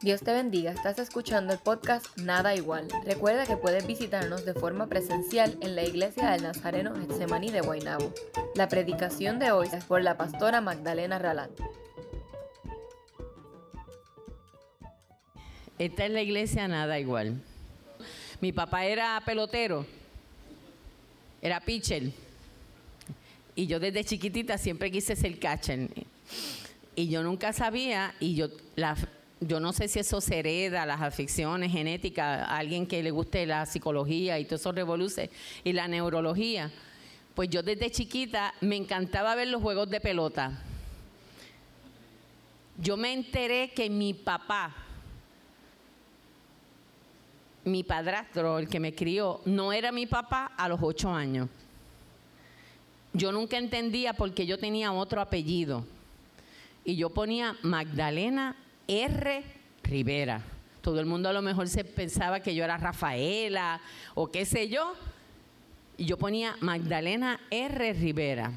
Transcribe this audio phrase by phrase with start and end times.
[0.00, 2.86] Dios te bendiga, estás escuchando el podcast Nada Igual.
[3.04, 8.14] Recuerda que puedes visitarnos de forma presencial en la iglesia del Nazareno Getsemaní de Guaynabo.
[8.54, 11.50] La predicación de hoy es por la pastora Magdalena Ralat.
[15.80, 17.42] Esta es la iglesia Nada Igual.
[18.40, 19.84] Mi papá era pelotero,
[21.42, 22.12] era pitcher.
[23.56, 25.88] Y yo desde chiquitita siempre quise ser catcher.
[26.94, 28.96] Y yo nunca sabía, y yo la,
[29.40, 33.66] yo no sé si eso se hereda, las aficiones genéticas, alguien que le guste la
[33.66, 35.30] psicología y todo eso revoluce,
[35.62, 36.70] y la neurología.
[37.34, 40.60] Pues yo desde chiquita me encantaba ver los juegos de pelota.
[42.80, 44.74] Yo me enteré que mi papá,
[47.64, 51.48] mi padrastro, el que me crió, no era mi papá a los ocho años.
[53.12, 55.84] Yo nunca entendía por qué yo tenía otro apellido.
[56.84, 58.56] Y yo ponía Magdalena
[58.88, 59.44] R.
[59.84, 60.42] Rivera.
[60.80, 63.80] Todo el mundo a lo mejor se pensaba que yo era Rafaela
[64.14, 64.94] o qué sé yo.
[65.96, 67.92] Y yo ponía Magdalena R.
[67.92, 68.52] Rivera.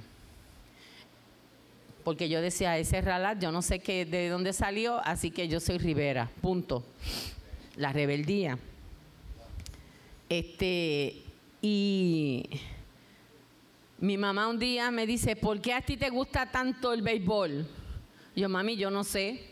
[2.04, 5.60] Porque yo decía, ese ralat, yo no sé qué, de dónde salió, así que yo
[5.60, 6.30] soy Rivera.
[6.42, 6.84] Punto.
[7.76, 8.58] La rebeldía.
[10.30, 11.22] Este,
[11.62, 12.50] y
[14.00, 17.68] mi mamá un día me dice, ¿por qué a ti te gusta tanto el béisbol?
[18.36, 19.51] Yo, mami, yo no sé.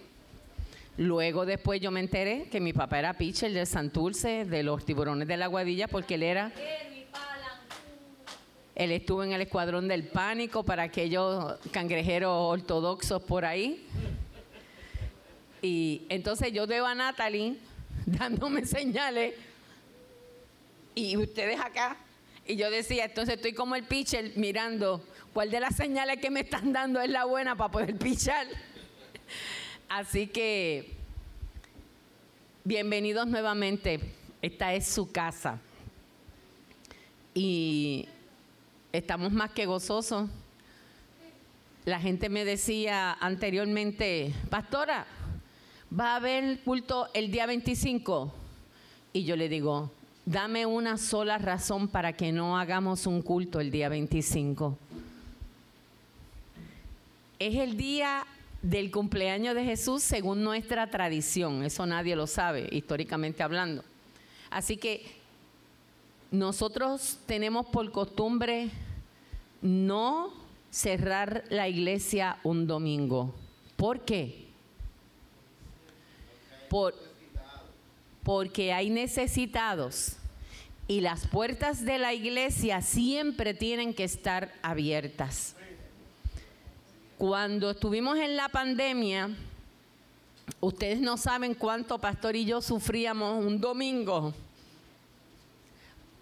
[0.99, 5.29] Luego después yo me enteré que mi papá era pitcher del Santurce, de los tiburones
[5.29, 6.51] de la Guadilla, porque él era...
[8.75, 13.87] Él estuvo en el escuadrón del pánico para aquellos cangrejeros ortodoxos por ahí.
[15.61, 17.55] Y entonces yo veo a Natalie
[18.05, 19.35] dándome señales
[20.95, 21.95] y ustedes acá.
[22.45, 26.41] Y yo decía, entonces estoy como el pitcher mirando cuál de las señales que me
[26.41, 28.47] están dando es la buena para poder pichar.
[29.89, 30.87] Así que,
[32.63, 33.99] bienvenidos nuevamente.
[34.39, 35.59] Esta es su casa.
[37.33, 38.07] Y
[38.93, 40.29] estamos más que gozosos.
[41.85, 45.07] La gente me decía anteriormente, pastora,
[45.99, 48.31] ¿va a haber culto el día 25?
[49.11, 49.89] Y yo le digo,
[50.27, 54.77] dame una sola razón para que no hagamos un culto el día 25.
[57.39, 58.27] Es el día
[58.61, 61.63] del cumpleaños de Jesús según nuestra tradición.
[61.63, 63.83] Eso nadie lo sabe, históricamente hablando.
[64.49, 65.05] Así que
[66.31, 68.69] nosotros tenemos por costumbre
[69.61, 70.33] no
[70.69, 73.33] cerrar la iglesia un domingo.
[73.75, 74.47] ¿Por qué?
[76.69, 76.93] Por,
[78.23, 80.17] porque hay necesitados
[80.87, 85.55] y las puertas de la iglesia siempre tienen que estar abiertas.
[87.19, 89.29] Cuando estuvimos en la pandemia,
[90.61, 94.33] ustedes no saben cuánto pastor y yo sufríamos un domingo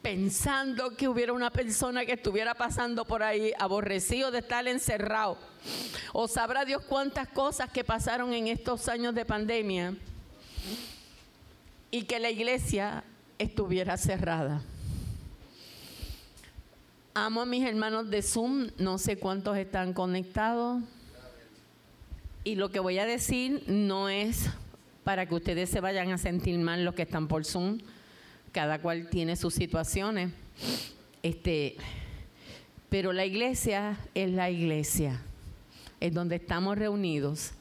[0.02, 5.38] pensando que hubiera una persona que estuviera pasando por ahí aborrecido de estar encerrado.
[6.14, 9.94] O sabrá Dios cuántas cosas que pasaron en estos años de pandemia
[11.92, 13.04] y que la iglesia
[13.38, 14.64] estuviera cerrada.
[17.20, 20.84] Amo a mis hermanos de Zoom, no sé cuántos están conectados.
[22.44, 24.52] Y lo que voy a decir no es
[25.04, 27.80] para que ustedes se vayan a sentir mal los que están por Zoom.
[28.52, 30.30] Cada cual tiene sus situaciones.
[31.24, 31.78] Este,
[32.90, 35.20] pero la iglesia es la iglesia.
[36.00, 37.54] Es donde estamos reunidos.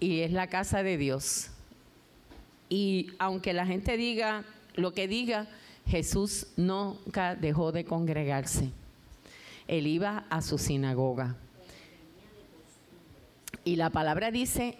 [0.00, 1.48] Y es la casa de Dios.
[2.68, 4.44] Y aunque la gente diga
[4.74, 5.48] lo que diga,
[5.86, 8.70] Jesús nunca dejó de congregarse.
[9.66, 11.36] Él iba a su sinagoga.
[13.64, 14.78] Y la palabra dice,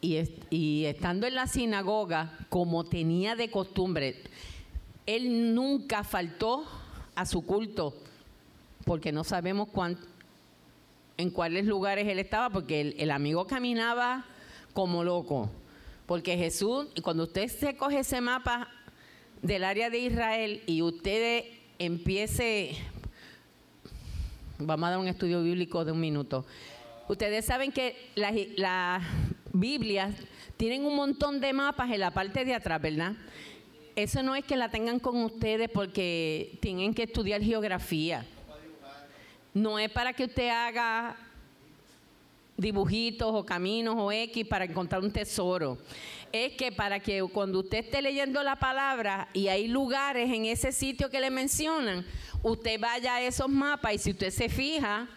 [0.00, 4.22] y, estando en la sinagoga, como tenía de costumbre,
[5.06, 6.64] él nunca faltó
[7.14, 7.94] a su culto,
[8.84, 9.68] porque no sabemos
[11.16, 14.24] en cuáles lugares él estaba, porque el, el amigo caminaba
[14.72, 15.50] como loco.
[16.06, 18.70] Porque Jesús, cuando usted se coge ese mapa
[19.42, 21.44] del área de Israel y usted
[21.78, 22.76] empiece,
[24.58, 26.44] vamos a dar un estudio bíblico de un minuto.
[27.08, 29.00] Ustedes saben que las la
[29.52, 30.14] Biblias
[30.56, 33.14] tienen un montón de mapas en la parte de atrás, ¿verdad?
[33.96, 38.24] Eso no es que la tengan con ustedes porque tienen que estudiar geografía.
[39.54, 41.16] No es para que usted haga
[42.56, 45.78] dibujitos o caminos o X para encontrar un tesoro.
[46.32, 50.72] Es que para que cuando usted esté leyendo la palabra y hay lugares en ese
[50.72, 52.04] sitio que le mencionan,
[52.42, 55.08] usted vaya a esos mapas y si usted se fija,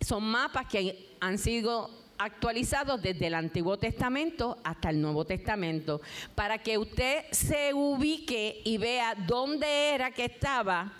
[0.00, 6.00] son mapas que han sido actualizados desde el Antiguo Testamento hasta el Nuevo Testamento,
[6.34, 10.92] para que usted se ubique y vea dónde era que estaba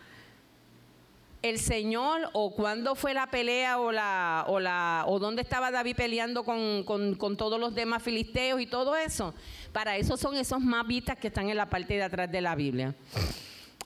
[1.44, 5.94] el Señor o cuándo fue la pelea o la o la o dónde estaba David
[5.94, 9.34] peleando con, con todos los demás filisteos y todo eso.
[9.70, 12.94] Para eso son esos mapitas que están en la parte de atrás de la Biblia.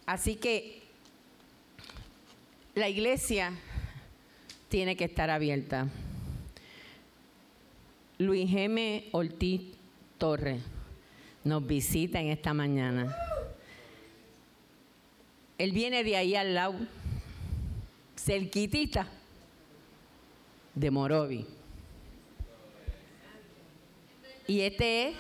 [0.07, 0.83] Así que
[2.77, 3.53] la iglesia
[4.69, 5.89] tiene que estar abierta.
[8.19, 9.09] Luis M.
[9.11, 9.63] Ortiz
[10.17, 10.63] Torres
[11.43, 13.17] nos visita en esta mañana.
[15.59, 16.77] Él viene de ahí al lado,
[18.29, 19.07] cerquitita
[20.75, 21.47] de Morovi.
[24.47, 25.17] Y este es,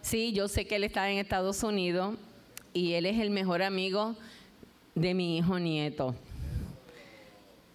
[0.00, 2.16] sí, yo sé que él está en Estados Unidos
[2.72, 4.16] y él es el mejor amigo
[4.94, 6.14] de mi hijo nieto,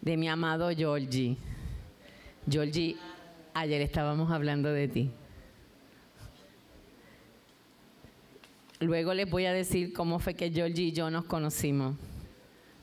[0.02, 1.38] de mi amado Georgie.
[2.50, 2.98] Georgie
[3.54, 5.12] Ayer estábamos hablando de ti.
[8.80, 11.96] Luego les voy a decir cómo fue que Georgie y yo nos conocimos.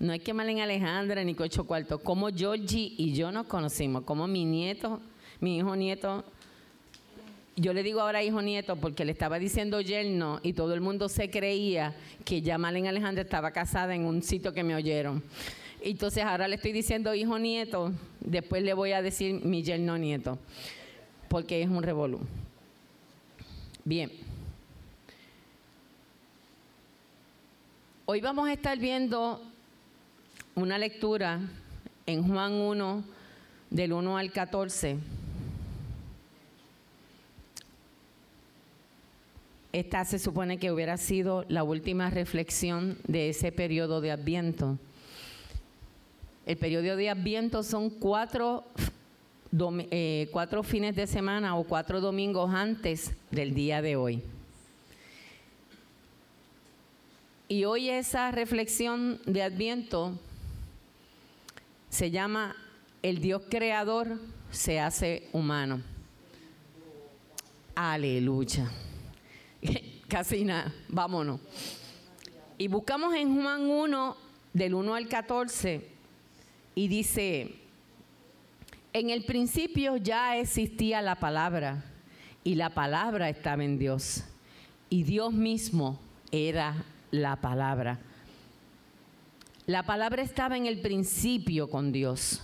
[0.03, 4.27] No es que Malen Alejandra ni Cocho Cuarto, cómo Georgie y yo nos conocimos, como
[4.27, 5.01] mi nieto,
[5.39, 6.25] mi hijo nieto.
[7.55, 11.09] Yo le digo ahora hijo nieto porque le estaba diciendo yerno y todo el mundo
[11.09, 11.95] se creía
[12.25, 15.23] que ya Malen Alejandra estaba casada en un sitio que me oyeron.
[15.81, 20.37] Entonces ahora le estoy diciendo hijo nieto, después le voy a decir mi yerno nieto,
[21.29, 22.19] porque es un revolú.
[23.85, 24.11] Bien.
[28.05, 29.52] Hoy vamos a estar viendo
[30.55, 31.41] una lectura
[32.07, 33.05] en Juan 1,
[33.71, 34.99] del 1 al 14.
[39.73, 44.79] Esta se supone que hubiera sido la última reflexión de ese periodo de Adviento.
[46.45, 48.65] El periodo de Adviento son cuatro,
[49.91, 54.23] eh, cuatro fines de semana o cuatro domingos antes del día de hoy.
[57.49, 60.19] Y hoy esa reflexión de Adviento
[61.93, 62.56] se llama
[63.03, 64.19] El Dios creador
[64.50, 65.83] se hace humano.
[67.75, 68.71] Aleluya.
[70.09, 71.39] Casi nada, vámonos.
[72.56, 74.17] Y buscamos en Juan 1,
[74.55, 75.87] del 1 al 14,
[76.75, 77.56] y dice,
[78.94, 81.85] en el principio ya existía la palabra
[82.43, 84.25] y la palabra estaba en Dios
[84.89, 86.00] y Dios mismo
[86.31, 87.99] era la palabra.
[89.67, 92.43] La palabra estaba en el principio con Dios.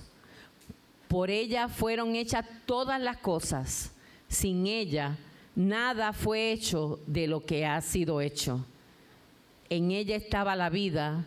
[1.08, 3.92] Por ella fueron hechas todas las cosas.
[4.28, 5.16] Sin ella
[5.56, 8.64] nada fue hecho de lo que ha sido hecho.
[9.68, 11.24] En ella estaba la vida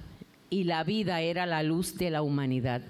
[0.49, 2.81] y la vida era la luz de la humanidad.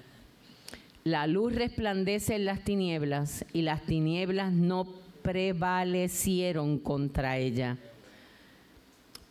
[1.02, 4.86] La luz resplandece en las tinieblas y las tinieblas no
[5.22, 7.78] prevalecieron contra ella.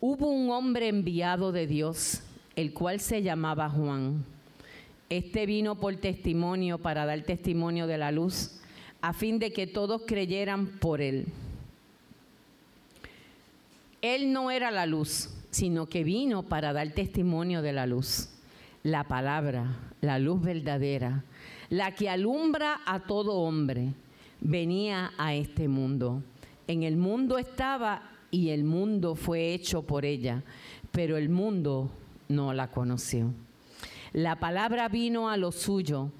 [0.01, 2.23] Hubo un hombre enviado de Dios,
[2.55, 4.25] el cual se llamaba Juan.
[5.09, 8.61] Este vino por testimonio para dar testimonio de la luz,
[9.01, 11.27] a fin de que todos creyeran por él.
[14.01, 18.29] Él no era la luz, sino que vino para dar testimonio de la luz,
[18.83, 21.23] la palabra, la luz verdadera,
[21.69, 23.93] la que alumbra a todo hombre,
[24.39, 26.23] venía a este mundo.
[26.67, 30.41] En el mundo estaba y el mundo fue hecho por ella,
[30.91, 31.91] pero el mundo
[32.31, 33.33] no la conoció.
[34.13, 36.11] La palabra vino a lo suyo,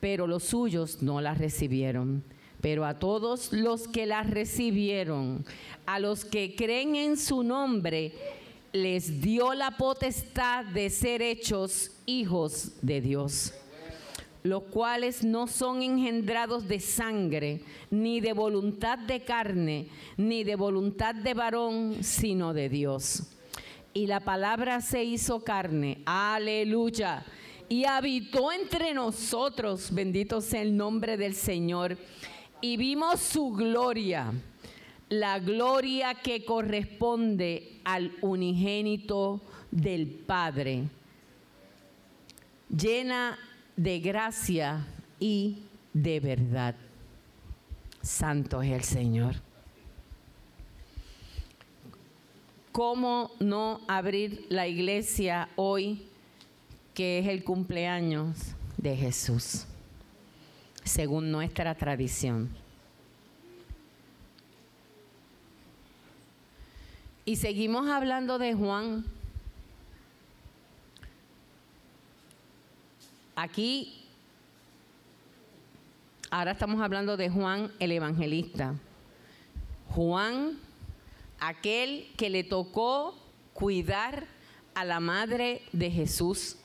[0.00, 2.24] pero los suyos no la recibieron.
[2.60, 5.44] Pero a todos los que la recibieron,
[5.84, 8.12] a los que creen en su nombre,
[8.72, 13.52] les dio la potestad de ser hechos hijos de Dios,
[14.42, 21.14] los cuales no son engendrados de sangre, ni de voluntad de carne, ni de voluntad
[21.14, 23.24] de varón, sino de Dios.
[23.94, 27.24] Y la palabra se hizo carne, aleluya,
[27.68, 31.98] y habitó entre nosotros, bendito sea el nombre del Señor,
[32.60, 34.32] y vimos su gloria
[35.12, 40.88] la gloria que corresponde al unigénito del Padre,
[42.70, 43.38] llena
[43.76, 44.86] de gracia
[45.20, 46.74] y de verdad.
[48.00, 49.34] Santo es el Señor.
[52.72, 56.06] ¿Cómo no abrir la iglesia hoy,
[56.94, 59.66] que es el cumpleaños de Jesús,
[60.82, 62.48] según nuestra tradición?
[67.26, 69.04] Y seguimos hablando de Juan.
[73.36, 74.02] Aquí
[76.30, 78.74] ahora estamos hablando de Juan el Evangelista.
[79.90, 80.58] Juan,
[81.42, 83.16] aquel que le tocó
[83.52, 84.26] cuidar
[84.74, 86.56] a la madre de Jesús.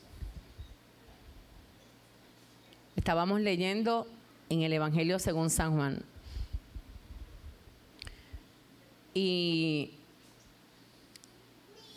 [2.96, 4.08] Estábamos leyendo
[4.50, 6.04] en el Evangelio según San Juan.
[9.16, 9.94] Y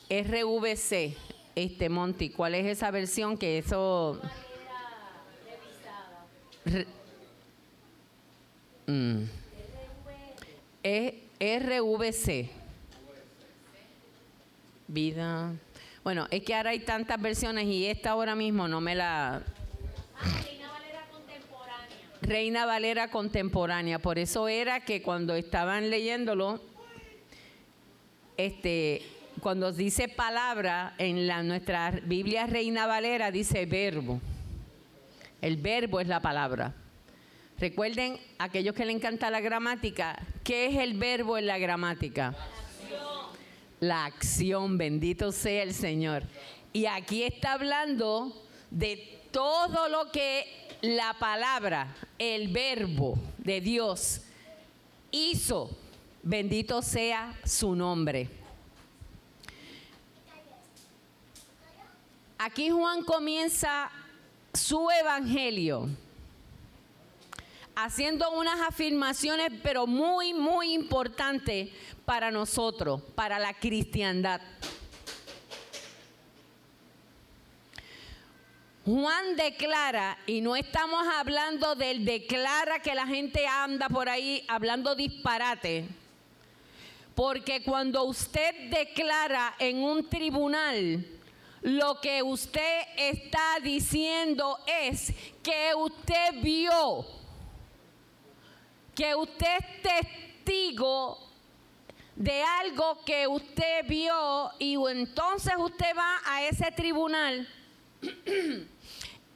[0.09, 1.15] RVC,
[1.55, 4.19] este Monty, ¿cuál es esa versión que eso...
[8.87, 9.25] Mm.
[10.83, 12.60] Es RVC.
[14.93, 15.53] Vida.
[16.03, 19.41] Bueno, es que ahora hay tantas versiones y esta ahora mismo no me la...
[20.43, 21.97] Reina Valera contemporánea.
[22.23, 23.99] Reina Valera contemporánea.
[24.01, 26.61] Por eso era que cuando estaban leyéndolo,
[28.37, 29.03] este,
[29.41, 34.21] cuando dice palabra en la, nuestra Biblia Reina Valera dice verbo.
[35.41, 36.75] El verbo es la palabra.
[37.61, 42.35] Recuerden, aquellos que le encanta la gramática, ¿qué es el verbo en la gramática?
[43.81, 46.23] La acción, bendito sea el Señor.
[46.73, 50.47] Y aquí está hablando de todo lo que
[50.83, 54.23] la palabra, el verbo de Dios
[55.11, 55.71] hizo.
[56.23, 58.29] Bendito sea su nombre.
[62.39, 63.91] Aquí Juan comienza
[64.53, 65.89] su evangelio
[67.85, 71.71] haciendo unas afirmaciones, pero muy, muy importantes
[72.05, 74.41] para nosotros, para la cristiandad.
[78.85, 84.95] Juan declara, y no estamos hablando del declara que la gente anda por ahí hablando
[84.95, 85.87] disparate,
[87.15, 91.07] porque cuando usted declara en un tribunal,
[91.63, 97.05] lo que usted está diciendo es que usted vio,
[99.01, 99.83] que usted es
[100.45, 101.27] testigo
[102.15, 107.49] de algo que usted vio y entonces usted va a ese tribunal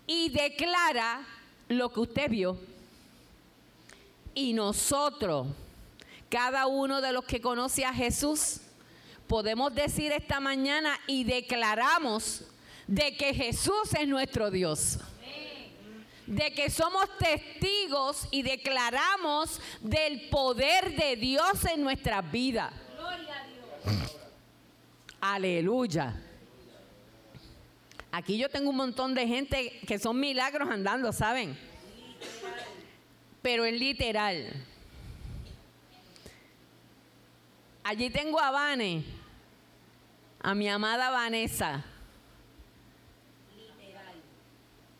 [0.06, 1.26] y declara
[1.71, 2.59] lo que usted vio.
[4.35, 5.47] Y nosotros,
[6.28, 8.61] cada uno de los que conoce a Jesús,
[9.26, 12.44] podemos decir esta mañana y declaramos
[12.87, 14.99] de que Jesús es nuestro Dios.
[16.26, 22.73] De que somos testigos y declaramos del poder de Dios en nuestras vidas.
[25.21, 26.14] Aleluya.
[28.12, 31.59] Aquí yo tengo un montón de gente que son milagros andando, ¿saben?
[33.43, 34.52] Pero es literal.
[37.83, 39.04] Allí tengo a Vane,
[40.40, 41.85] a mi amada Vanessa.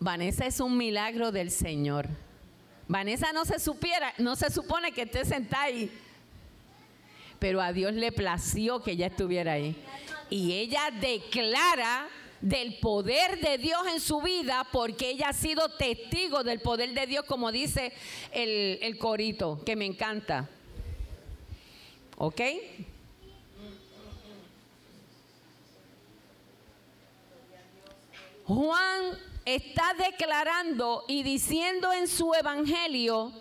[0.05, 2.11] Vanessa es un milagro del Señor.
[2.87, 5.91] Vanessa no se supiera, no se supone que esté sentada ahí.
[7.39, 9.75] Pero a Dios le plació que ella estuviera ahí.
[10.29, 12.07] Y ella declara
[12.43, 17.07] del poder de Dios en su vida porque ella ha sido testigo del poder de
[17.07, 17.91] Dios, como dice
[18.31, 20.51] el, el corito, que me encanta.
[22.19, 22.43] ¿Ok?
[28.45, 33.33] Juan está declarando y diciendo en su evangelio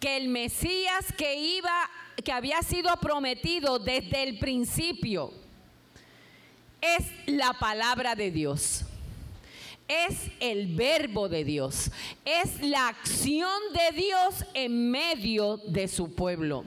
[0.00, 1.90] que el Mesías que iba
[2.24, 5.32] que había sido prometido desde el principio
[6.80, 8.84] es la palabra de Dios.
[9.86, 11.90] Es el verbo de Dios.
[12.24, 16.64] Es la acción de Dios en medio de su pueblo.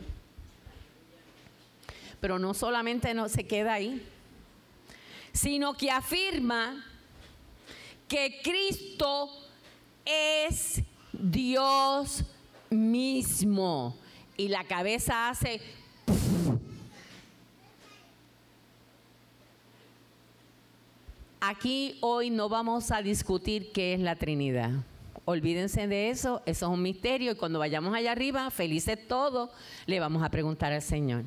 [2.20, 4.06] Pero no solamente no se queda ahí,
[5.34, 6.91] sino que afirma
[8.12, 9.30] que Cristo
[10.04, 10.82] es
[11.14, 12.26] Dios
[12.70, 13.96] mismo.
[14.36, 15.62] Y la cabeza hace...
[21.40, 24.72] Aquí hoy no vamos a discutir qué es la Trinidad.
[25.24, 29.50] Olvídense de eso, eso es un misterio y cuando vayamos allá arriba, felices todos,
[29.86, 31.24] le vamos a preguntar al Señor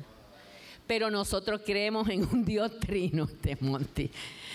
[0.87, 4.11] pero nosotros creemos en un Dios trino, de Monte.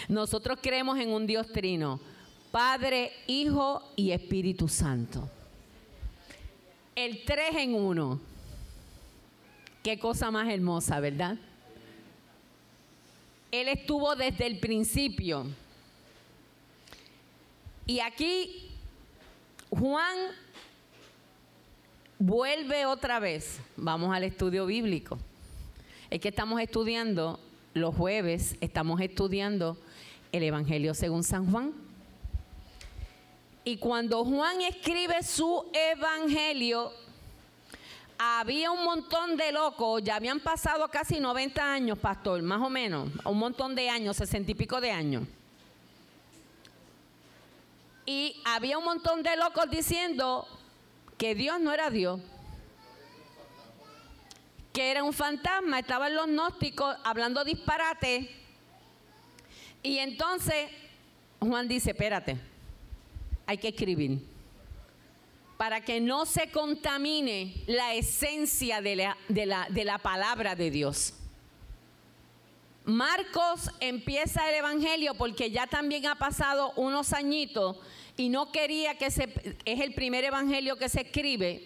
[0.08, 2.00] Nosotros creemos en un Dios trino,
[2.50, 5.28] Padre, Hijo y Espíritu Santo.
[6.94, 8.20] El tres en uno.
[9.82, 11.38] Qué cosa más hermosa, ¿verdad?
[13.50, 15.46] Él estuvo desde el principio.
[17.86, 18.70] Y aquí
[19.70, 20.16] Juan
[22.18, 23.60] vuelve otra vez.
[23.76, 25.18] Vamos al estudio bíblico
[26.10, 27.38] es que estamos estudiando,
[27.72, 29.78] los jueves estamos estudiando
[30.32, 31.72] el Evangelio según San Juan.
[33.70, 36.92] Y cuando Juan escribe su evangelio,
[38.18, 43.08] había un montón de locos, ya habían pasado casi 90 años, pastor, más o menos,
[43.24, 45.22] un montón de años, sesenta y pico de años.
[48.04, 50.48] Y había un montón de locos diciendo
[51.16, 52.20] que Dios no era Dios,
[54.72, 58.34] que era un fantasma, estaban los gnósticos hablando disparate.
[59.84, 60.72] Y entonces
[61.38, 62.49] Juan dice, espérate,
[63.50, 64.20] hay que escribir
[65.56, 71.14] para que no se contamine la esencia de la, de la, palabra de Dios.
[72.84, 77.76] Marcos empieza el Evangelio porque ya también ha pasado unos añitos
[78.16, 79.24] y no quería que se,
[79.64, 81.64] es el primer Evangelio que se escribe,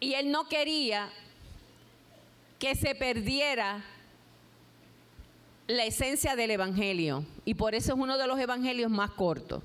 [0.00, 1.08] y él no quería
[2.58, 3.84] que se perdiera
[5.68, 9.62] la esencia del Evangelio, y por eso es uno de los Evangelios más cortos.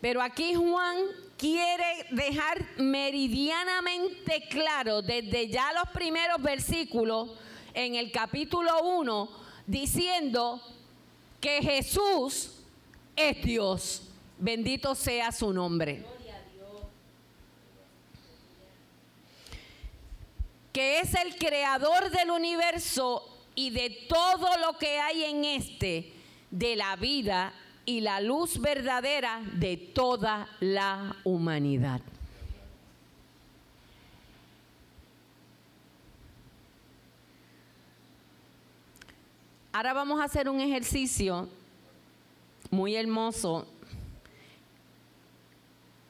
[0.00, 0.96] Pero aquí Juan
[1.36, 7.30] quiere dejar meridianamente claro desde ya los primeros versículos
[7.74, 9.30] en el capítulo 1
[9.66, 10.60] diciendo
[11.40, 12.62] que Jesús
[13.14, 14.02] es Dios.
[14.38, 16.04] Bendito sea su nombre.
[20.72, 26.12] Que es el creador del universo y de todo lo que hay en este,
[26.50, 27.52] de la vida
[27.90, 32.00] y la luz verdadera de toda la humanidad.
[39.72, 41.48] Ahora vamos a hacer un ejercicio
[42.70, 43.66] muy hermoso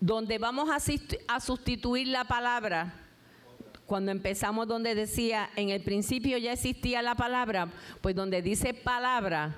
[0.00, 2.92] donde vamos a, sustituir la palabra.
[3.87, 7.72] Cuando empezamos donde decía, en el principio ya existía la palabra,
[8.02, 9.56] pues donde dice palabra,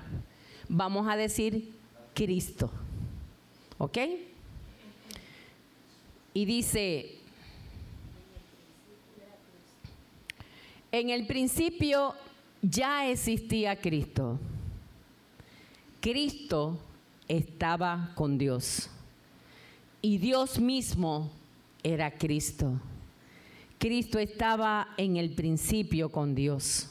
[0.69, 1.82] vamos a decir
[2.15, 2.71] Cristo.
[3.79, 3.99] ¿Ok?
[6.35, 7.19] Y dice,
[10.91, 12.15] en el principio
[12.63, 14.39] ya existía Cristo.
[16.01, 16.79] Cristo
[17.29, 18.89] estaba con Dios.
[20.01, 21.31] Y Dios mismo
[21.83, 22.81] era Cristo.
[23.79, 26.89] Cristo estaba en el principio con Dios.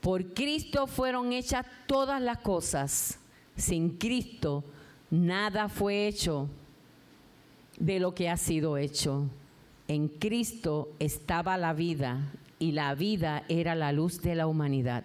[0.00, 3.18] Por Cristo fueron hechas todas las cosas
[3.56, 4.64] sin Cristo,
[5.10, 6.48] nada fue hecho
[7.78, 9.28] de lo que ha sido hecho.
[9.88, 15.04] En Cristo estaba la vida y la vida era la luz de la humanidad.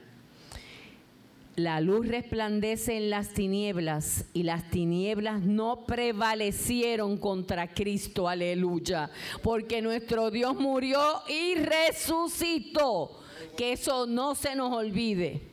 [1.58, 9.12] La luz resplandece en las tinieblas y las tinieblas no prevalecieron contra Cristo, aleluya,
[9.44, 13.18] porque nuestro Dios murió y resucitó.
[13.58, 15.51] Que eso no se nos olvide.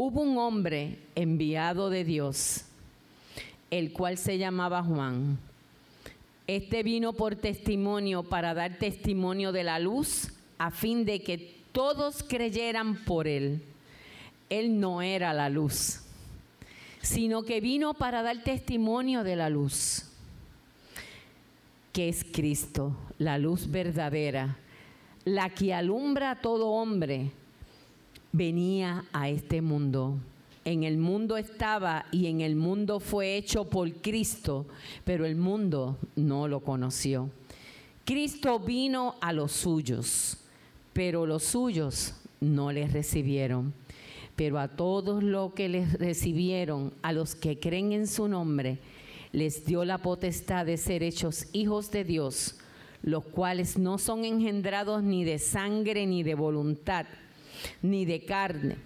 [0.00, 2.66] Hubo un hombre enviado de Dios,
[3.68, 5.40] el cual se llamaba Juan.
[6.46, 12.22] Este vino por testimonio para dar testimonio de la luz, a fin de que todos
[12.22, 13.60] creyeran por él.
[14.48, 16.02] Él no era la luz,
[17.02, 20.04] sino que vino para dar testimonio de la luz,
[21.92, 24.58] que es Cristo, la luz verdadera,
[25.24, 27.32] la que alumbra a todo hombre
[28.32, 30.18] venía a este mundo.
[30.64, 34.66] En el mundo estaba y en el mundo fue hecho por Cristo,
[35.04, 37.30] pero el mundo no lo conoció.
[38.04, 40.38] Cristo vino a los suyos,
[40.92, 43.72] pero los suyos no les recibieron.
[44.36, 48.78] Pero a todos los que les recibieron, a los que creen en su nombre,
[49.32, 52.56] les dio la potestad de ser hechos hijos de Dios,
[53.02, 57.06] los cuales no son engendrados ni de sangre ni de voluntad
[57.82, 58.76] ni de carne,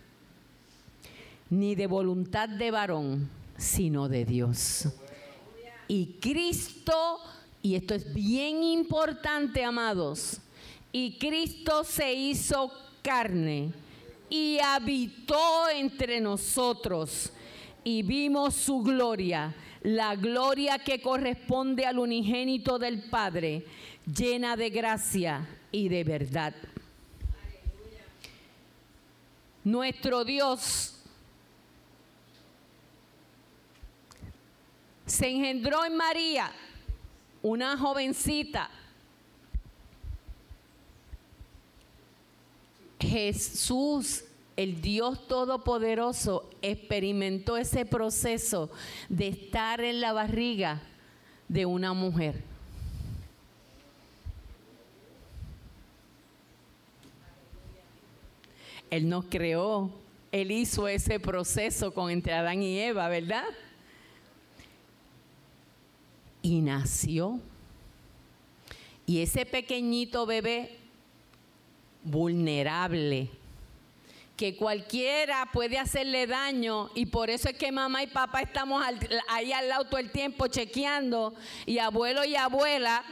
[1.50, 4.88] ni de voluntad de varón, sino de Dios.
[5.88, 7.18] Y Cristo,
[7.60, 10.40] y esto es bien importante, amados,
[10.92, 13.72] y Cristo se hizo carne
[14.28, 17.32] y habitó entre nosotros
[17.84, 23.64] y vimos su gloria, la gloria que corresponde al unigénito del Padre,
[24.06, 26.54] llena de gracia y de verdad.
[29.64, 30.94] Nuestro Dios
[35.06, 36.50] se engendró en María,
[37.42, 38.70] una jovencita.
[42.98, 44.24] Jesús,
[44.56, 48.70] el Dios Todopoderoso, experimentó ese proceso
[49.08, 50.80] de estar en la barriga
[51.48, 52.51] de una mujer.
[58.92, 59.90] Él nos creó
[60.32, 63.46] Él hizo ese proceso con entre Adán y Eva, ¿verdad?
[66.42, 67.40] Y nació.
[69.06, 70.78] Y ese pequeñito bebé
[72.02, 73.30] vulnerable,
[74.36, 78.84] que cualquiera puede hacerle daño y por eso es que mamá y papá estamos
[79.28, 83.04] ahí al lado todo el tiempo chequeando y abuelo y abuela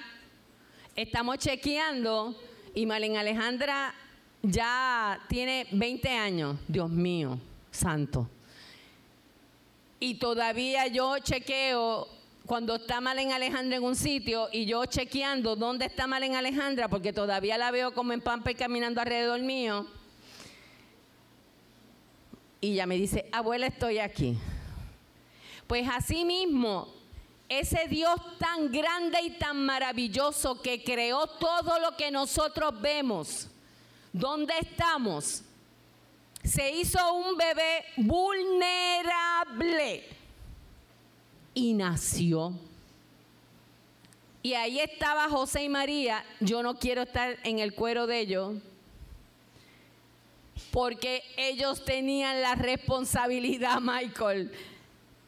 [0.96, 2.34] estamos chequeando
[2.74, 3.94] y Malen Alejandra
[4.42, 7.38] ya tiene 20 años, Dios mío,
[7.70, 8.28] santo.
[9.98, 12.08] Y todavía yo chequeo
[12.46, 17.12] cuando está Malen Alejandra en un sitio y yo chequeando dónde está Malen Alejandra, porque
[17.12, 19.86] todavía la veo como en Pampa y caminando alrededor mío.
[22.60, 24.36] Y ella me dice, abuela, estoy aquí.
[25.66, 26.92] Pues así mismo,
[27.48, 33.48] ese Dios tan grande y tan maravilloso que creó todo lo que nosotros vemos,
[34.12, 35.42] ¿dónde estamos?
[36.42, 39.40] Se hizo un bebé vulnerable
[41.54, 42.54] y nació.
[44.42, 46.24] Y ahí estaba José y María.
[46.40, 48.54] Yo no quiero estar en el cuero de ellos,
[50.70, 54.50] porque ellos tenían la responsabilidad, Michael,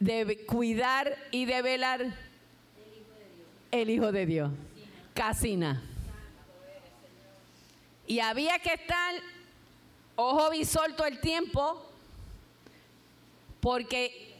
[0.00, 2.16] de cuidar y de velar
[3.70, 4.50] el Hijo de Dios.
[5.14, 5.82] Casina.
[8.12, 9.14] Y había que estar
[10.16, 11.82] ojo visor todo el tiempo
[13.58, 14.34] porque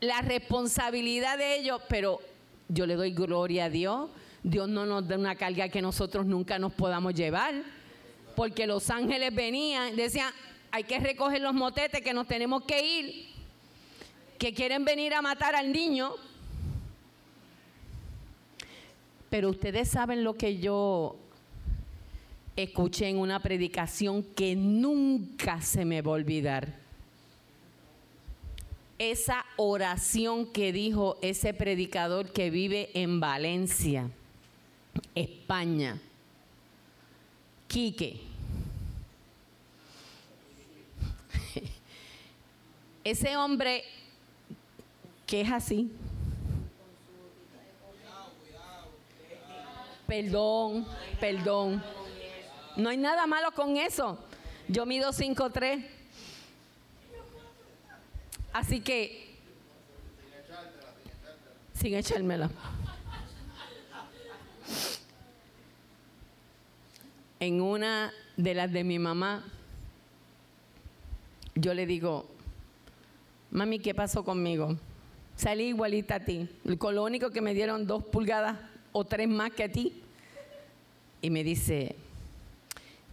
[0.00, 2.18] la responsabilidad de ellos, pero
[2.66, 4.10] yo le doy gloria a Dios,
[4.42, 7.54] Dios no nos da una carga que nosotros nunca nos podamos llevar,
[8.34, 10.32] porque los ángeles venían, decían,
[10.72, 13.26] hay que recoger los motetes que nos tenemos que ir
[14.40, 16.14] que quieren venir a matar al niño.
[19.30, 21.16] Pero ustedes saben lo que yo
[22.56, 26.80] escuché en una predicación que nunca se me va a olvidar.
[28.98, 34.10] Esa oración que dijo ese predicador que vive en Valencia,
[35.14, 36.00] España,
[37.66, 38.20] Quique.
[43.04, 43.82] Ese hombre
[45.26, 45.90] que es así.
[50.06, 50.86] Perdón,
[51.18, 51.82] perdón.
[52.76, 54.18] No hay nada malo con eso.
[54.68, 55.86] Yo mido 5'3".
[58.52, 59.34] Así que,
[61.74, 62.50] sin echármela.
[67.40, 69.44] En una de las de mi mamá,
[71.54, 72.26] yo le digo,
[73.50, 74.76] mami, ¿qué pasó conmigo?
[75.42, 76.48] salí igualita a ti.
[76.78, 78.58] Con lo único que me dieron dos pulgadas
[78.92, 80.02] o tres más que a ti.
[81.20, 81.91] Y me dice,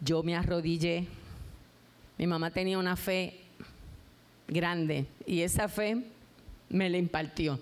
[0.01, 1.07] yo me arrodillé.
[2.17, 3.39] Mi mamá tenía una fe
[4.47, 6.03] grande y esa fe
[6.69, 7.59] me la impartió.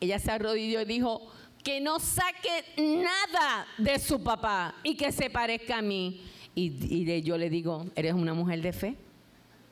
[0.00, 1.30] Ella se arrodilló y dijo,
[1.62, 6.20] que no saque nada de su papá y que se parezca a mí.
[6.54, 8.96] Y, y yo le digo, ¿eres una mujer de fe?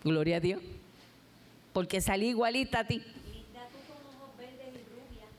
[0.03, 0.61] Gloria a Dios
[1.73, 3.03] porque salí igualita a ti.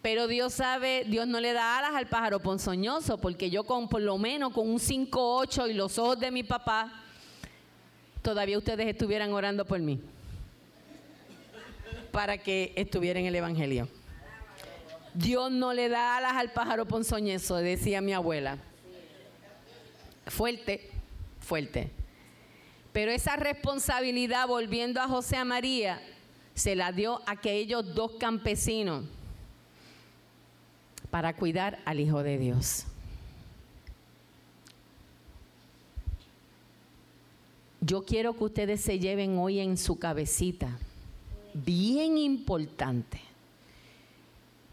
[0.04, 4.02] Pero Dios sabe, Dios no le da alas al pájaro ponzoñoso, porque yo con por
[4.02, 6.92] lo menos con un 5-8 y los ojos de mi papá,
[8.22, 10.02] todavía ustedes estuvieran orando por mí,
[12.12, 13.88] para que estuviera en el Evangelio.
[15.14, 18.58] Dios no le da alas al pájaro ponzoñoso, decía mi abuela.
[20.28, 20.92] Fuerte,
[21.40, 21.92] fuerte.
[22.92, 26.02] Pero esa responsabilidad, volviendo a José a María,
[26.56, 29.06] se la dio a aquellos dos campesinos
[31.14, 32.86] para cuidar al Hijo de Dios.
[37.82, 40.76] Yo quiero que ustedes se lleven hoy en su cabecita,
[41.54, 43.22] bien importante.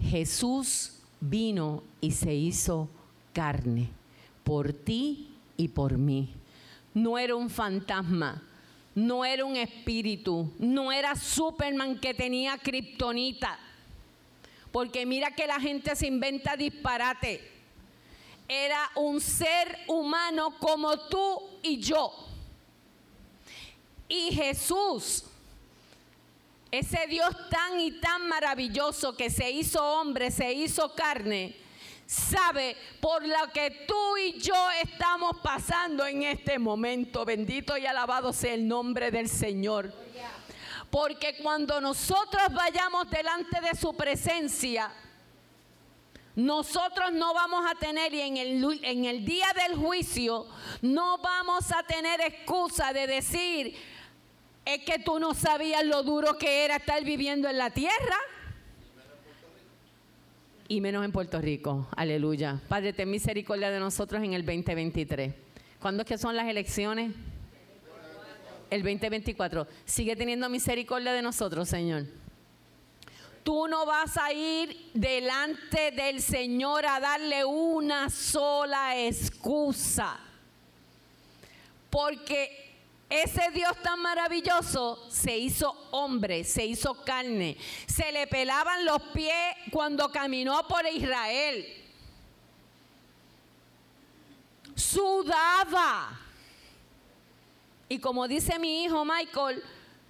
[0.00, 2.88] Jesús vino y se hizo
[3.34, 3.90] carne
[4.42, 6.30] por ti y por mí.
[6.94, 8.42] No era un fantasma,
[8.94, 13.58] no era un espíritu, no era Superman que tenía kriptonita.
[14.72, 17.50] Porque mira que la gente se inventa disparate.
[18.48, 22.12] Era un ser humano como tú y yo.
[24.08, 25.24] Y Jesús,
[26.70, 31.56] ese Dios tan y tan maravilloso que se hizo hombre, se hizo carne,
[32.06, 37.24] sabe por lo que tú y yo estamos pasando en este momento.
[37.24, 39.92] Bendito y alabado sea el nombre del Señor.
[40.90, 44.92] Porque cuando nosotros vayamos delante de su presencia,
[46.34, 50.46] nosotros no vamos a tener, y en el, día del juicio,
[50.82, 53.76] no vamos a tener excusa de decir,
[54.64, 58.16] es que tú no sabías lo duro que era estar viviendo en la tierra.
[60.68, 61.88] Y menos en Puerto Rico.
[61.96, 62.60] Aleluya.
[62.68, 65.34] Padre, ten misericordia de nosotros en el 2023.
[65.80, 67.12] ¿Cuándo es que son las elecciones?
[68.70, 69.66] El 2024.
[69.84, 72.06] Sigue teniendo misericordia de nosotros, Señor.
[73.42, 80.20] Tú no vas a ir delante del Señor a darle una sola excusa.
[81.88, 82.70] Porque
[83.08, 87.56] ese Dios tan maravilloso se hizo hombre, se hizo carne.
[87.86, 91.66] Se le pelaban los pies cuando caminó por Israel.
[94.76, 96.29] Sudaba.
[97.92, 99.64] Y como dice mi hijo Michael,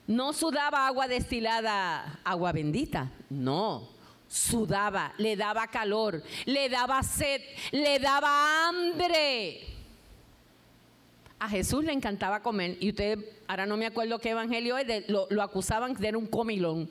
[0.06, 3.10] no sudaba agua destilada, agua bendita.
[3.30, 3.88] No,
[4.28, 7.40] sudaba, le daba calor, le daba sed,
[7.72, 9.62] le daba hambre.
[11.38, 15.26] A Jesús le encantaba comer y ustedes, ahora no me acuerdo qué evangelio es, lo,
[15.30, 16.86] lo, acusaban de ser un comilón.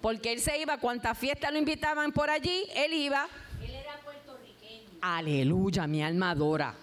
[0.00, 3.28] Porque él se iba, cuantas fiestas lo invitaban por allí, él iba.
[3.62, 4.98] Él era puertorriqueño.
[5.00, 6.74] Aleluya, mi alma adora.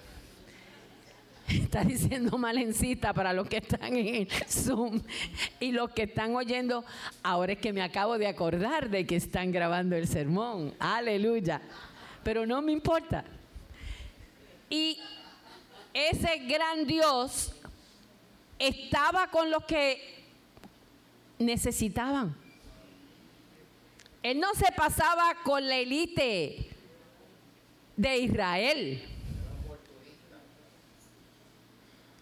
[1.49, 5.01] Está diciendo malencita para los que están en Zoom
[5.59, 6.83] y los que están oyendo.
[7.21, 10.73] Ahora es que me acabo de acordar de que están grabando el sermón.
[10.79, 11.61] Aleluya.
[12.23, 13.23] Pero no me importa.
[14.69, 14.97] Y
[15.93, 17.53] ese gran Dios
[18.57, 20.15] estaba con los que
[21.37, 22.35] necesitaban.
[24.23, 26.69] Él no se pasaba con la élite
[27.95, 29.14] de Israel.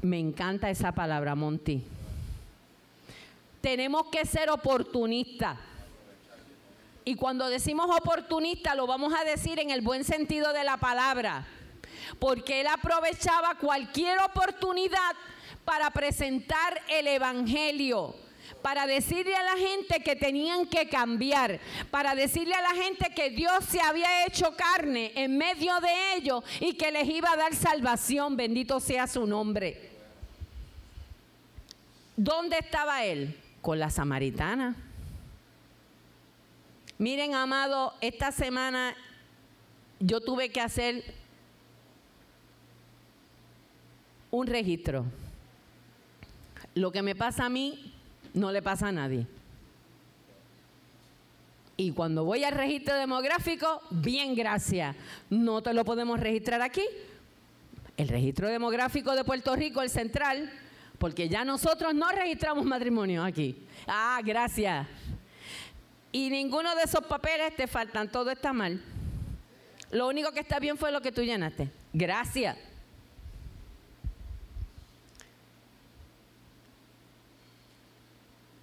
[0.03, 1.81] Me encanta esa palabra, Monty.
[3.61, 5.57] Tenemos que ser oportunistas.
[7.05, 11.45] Y cuando decimos oportunista lo vamos a decir en el buen sentido de la palabra
[12.19, 15.15] porque él aprovechaba cualquier oportunidad
[15.65, 18.15] para presentar el Evangelio,
[18.61, 21.59] para decirle a la gente que tenían que cambiar,
[21.91, 26.43] para decirle a la gente que Dios se había hecho carne en medio de ellos
[26.59, 29.92] y que les iba a dar salvación, bendito sea su nombre.
[32.15, 33.38] ¿Dónde estaba él?
[33.62, 34.76] Con la samaritana.
[36.97, 38.95] Miren, amado, esta semana
[39.99, 41.04] yo tuve que hacer
[44.32, 45.06] un registro.
[46.76, 47.93] Lo que me pasa a mí
[48.34, 49.28] no le pasa a nadie.
[51.76, 54.95] Y cuando voy al registro demográfico, bien, gracias.
[55.30, 56.84] No te lo podemos registrar aquí.
[57.97, 60.52] El registro demográfico de Puerto Rico, el central,
[61.03, 63.57] porque ya nosotros no registramos matrimonio aquí.
[63.85, 64.87] Ah, gracias.
[66.13, 68.81] Y ninguno de esos papeles te faltan, todo está mal.
[69.91, 71.69] Lo único que está bien fue lo que tú llenaste.
[71.91, 72.55] Gracias.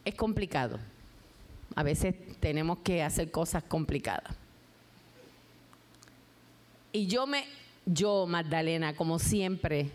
[0.02, 0.78] es complicado.
[1.74, 4.34] A veces tenemos que hacer cosas complicadas.
[6.90, 7.44] Y yo me,
[7.84, 9.90] yo, Magdalena, como siempre,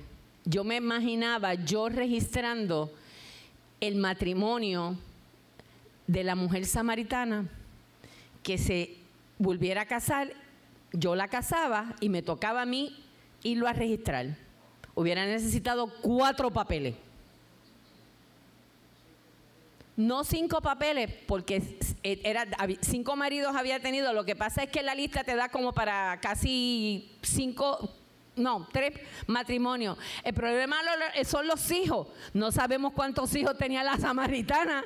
[0.46, 2.92] yo me imaginaba yo registrando
[3.82, 4.98] el matrimonio
[6.08, 7.50] de la mujer samaritana
[8.44, 8.96] que se
[9.38, 10.32] volviera a casar,
[10.94, 13.04] yo la casaba y me tocaba a mí
[13.44, 14.38] irlo a registrar.
[14.94, 16.96] Hubiera necesitado cuatro papeles
[19.98, 21.62] no cinco papeles, porque
[22.04, 22.46] era,
[22.82, 24.14] cinco maridos había tenido.
[24.14, 27.90] Lo que pasa es que la lista te da como para casi cinco,
[28.36, 28.94] no, tres
[29.28, 29.98] matrimonios.
[30.24, 30.78] El problema
[31.26, 32.08] son los hijos.
[32.34, 34.84] No sabemos cuántos hijos tenía la samaritana.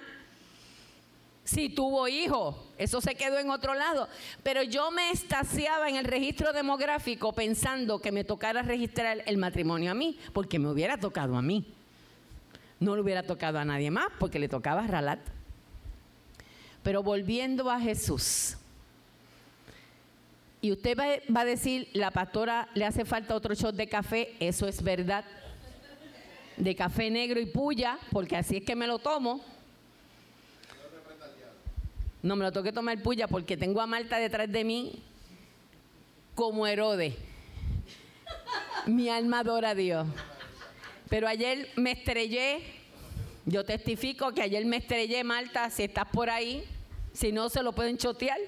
[1.43, 4.07] Si tuvo hijos, eso se quedó en otro lado.
[4.43, 9.91] Pero yo me estaciaba en el registro demográfico pensando que me tocara registrar el matrimonio
[9.91, 11.65] a mí, porque me hubiera tocado a mí
[12.79, 15.19] no le hubiera tocado a nadie más porque le tocaba a Ralat.
[16.81, 18.55] Pero volviendo a Jesús,
[20.61, 24.67] y usted va, a decir, la pastora le hace falta otro shot de café, eso
[24.67, 25.23] es verdad,
[26.57, 29.41] de café negro y puya, porque así es que me lo tomo.
[32.21, 35.01] No me lo tengo que tomar puya porque tengo a Marta detrás de mí
[36.35, 37.15] como Herodes.
[38.85, 40.05] Mi alma adora a Dios.
[41.07, 42.61] Pero ayer me estrellé.
[43.45, 46.65] Yo testifico que ayer me estrellé, Marta, si estás por ahí.
[47.13, 48.39] Si no, se lo pueden chotear.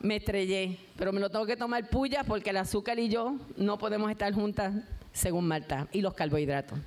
[0.00, 0.78] Me estrellé.
[0.96, 4.32] Pero me lo tengo que tomar puya porque el azúcar y yo no podemos estar
[4.32, 4.74] juntas,
[5.12, 6.78] según Marta, y los carbohidratos.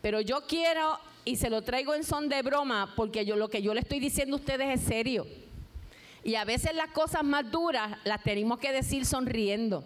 [0.00, 3.62] Pero yo quiero, y se lo traigo en son de broma, porque yo lo que
[3.62, 5.26] yo le estoy diciendo a ustedes es serio.
[6.24, 9.84] Y a veces las cosas más duras las tenemos que decir sonriendo.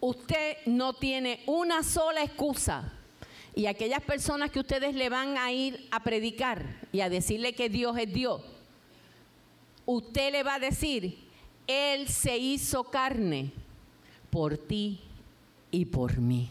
[0.00, 2.92] Usted no tiene una sola excusa.
[3.54, 7.70] Y aquellas personas que ustedes le van a ir a predicar y a decirle que
[7.70, 8.42] Dios es Dios,
[9.86, 11.16] usted le va a decir,
[11.66, 13.52] Él se hizo carne
[14.30, 15.00] por ti
[15.70, 16.50] y por mí.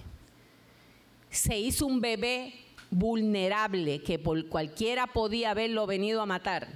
[1.30, 2.54] Se hizo un bebé
[2.90, 6.68] vulnerable que por cualquiera podía haberlo venido a matar.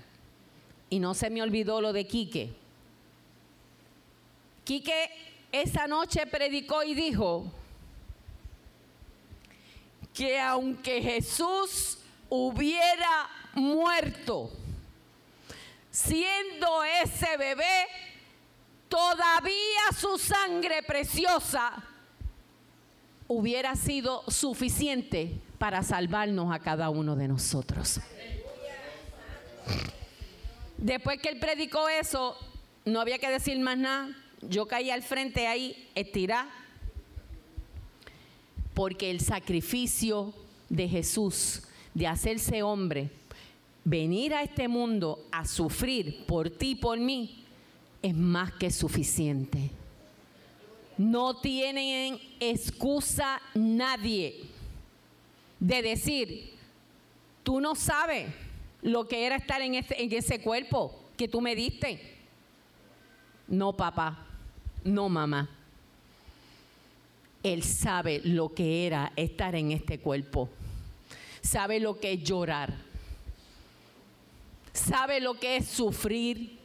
[0.89, 2.53] Y no se me olvidó lo de Quique.
[4.65, 5.09] Quique
[5.51, 7.51] esa noche predicó y dijo
[10.13, 14.51] que aunque Jesús hubiera muerto,
[15.91, 17.87] siendo ese bebé,
[18.87, 21.83] todavía su sangre preciosa
[23.27, 27.99] hubiera sido suficiente para salvarnos a cada uno de nosotros.
[30.77, 32.37] Después que él predicó eso,
[32.85, 34.15] no había que decir más nada.
[34.41, 36.49] Yo caí al frente ahí, estirá,
[38.73, 40.33] porque el sacrificio
[40.69, 43.11] de Jesús de hacerse hombre,
[43.83, 47.43] venir a este mundo a sufrir por ti y por mí,
[48.01, 49.71] es más que suficiente.
[50.97, 54.41] No tienen excusa nadie
[55.59, 56.53] de decir,
[57.43, 58.27] tú no sabes
[58.81, 62.17] lo que era estar en ese, cuerpo que tú me diste.
[63.47, 64.25] No, papá,
[64.83, 65.49] no, mamá.
[67.43, 70.49] Él sabe lo que era estar en este cuerpo.
[71.41, 72.88] Sabe lo que es llorar.
[74.87, 76.57] Sabe lo que es sufrir.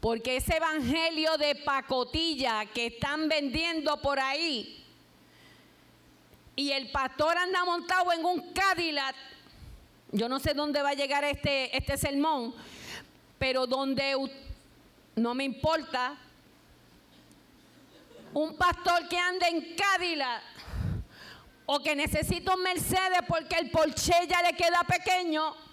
[0.00, 4.84] Porque ese evangelio de pacotilla que están vendiendo por ahí
[6.54, 9.14] y el pastor anda montado en un Cadillac,
[10.12, 12.54] yo no sé dónde va a llegar este, este sermón,
[13.38, 14.14] pero donde
[15.16, 16.16] no me importa,
[18.32, 20.42] un pastor que anda en Cadillac
[21.66, 25.65] o que necesita un Mercedes porque el Porsche ya le queda pequeño,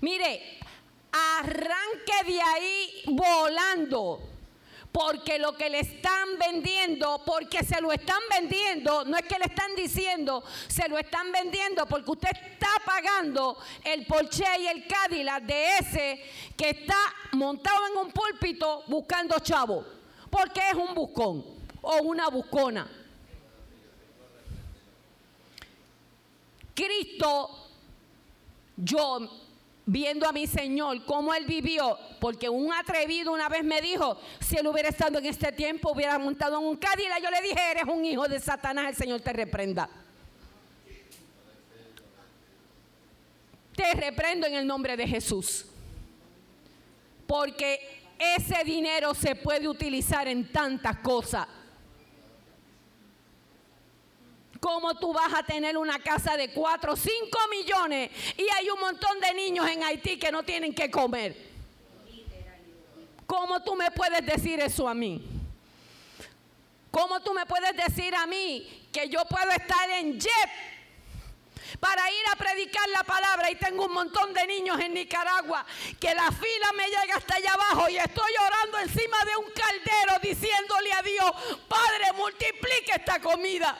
[0.00, 0.58] mire,
[1.12, 4.20] arranque de ahí volando.
[4.92, 9.44] Porque lo que le están vendiendo, porque se lo están vendiendo, no es que le
[9.44, 15.42] están diciendo, se lo están vendiendo porque usted está pagando el Porsche y el Cadillac
[15.42, 16.24] de ese
[16.56, 16.96] que está
[17.32, 19.84] montado en un púlpito buscando chavo.
[20.30, 21.44] Porque es un buscón
[21.82, 22.88] o una buscona.
[26.74, 27.68] Cristo,
[28.76, 29.45] yo
[29.86, 34.56] viendo a mi Señor, cómo Él vivió, porque un atrevido una vez me dijo, si
[34.56, 37.84] Él hubiera estado en este tiempo, hubiera montado en un Cadillac, yo le dije, eres
[37.84, 39.88] un hijo de Satanás, el Señor te reprenda.
[43.76, 45.66] Te reprendo en el nombre de Jesús.
[47.26, 51.46] Porque ese dinero se puede utilizar en tantas cosas.
[54.66, 58.80] ¿Cómo tú vas a tener una casa de 4 o 5 millones y hay un
[58.80, 61.36] montón de niños en Haití que no tienen que comer?
[63.28, 65.24] ¿Cómo tú me puedes decir eso a mí?
[66.90, 70.50] ¿Cómo tú me puedes decir a mí que yo puedo estar en jet
[71.78, 75.64] para ir a predicar la palabra y tengo un montón de niños en Nicaragua
[76.00, 80.18] que la fila me llega hasta allá abajo y estoy orando encima de un caldero
[80.20, 81.30] diciéndole a Dios,
[81.68, 83.78] Padre, multiplique esta comida.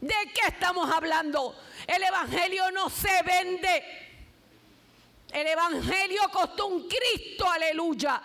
[0.00, 1.54] ¿De qué estamos hablando?
[1.86, 3.84] El Evangelio no se vende.
[5.30, 8.20] El Evangelio costó un Cristo, aleluya.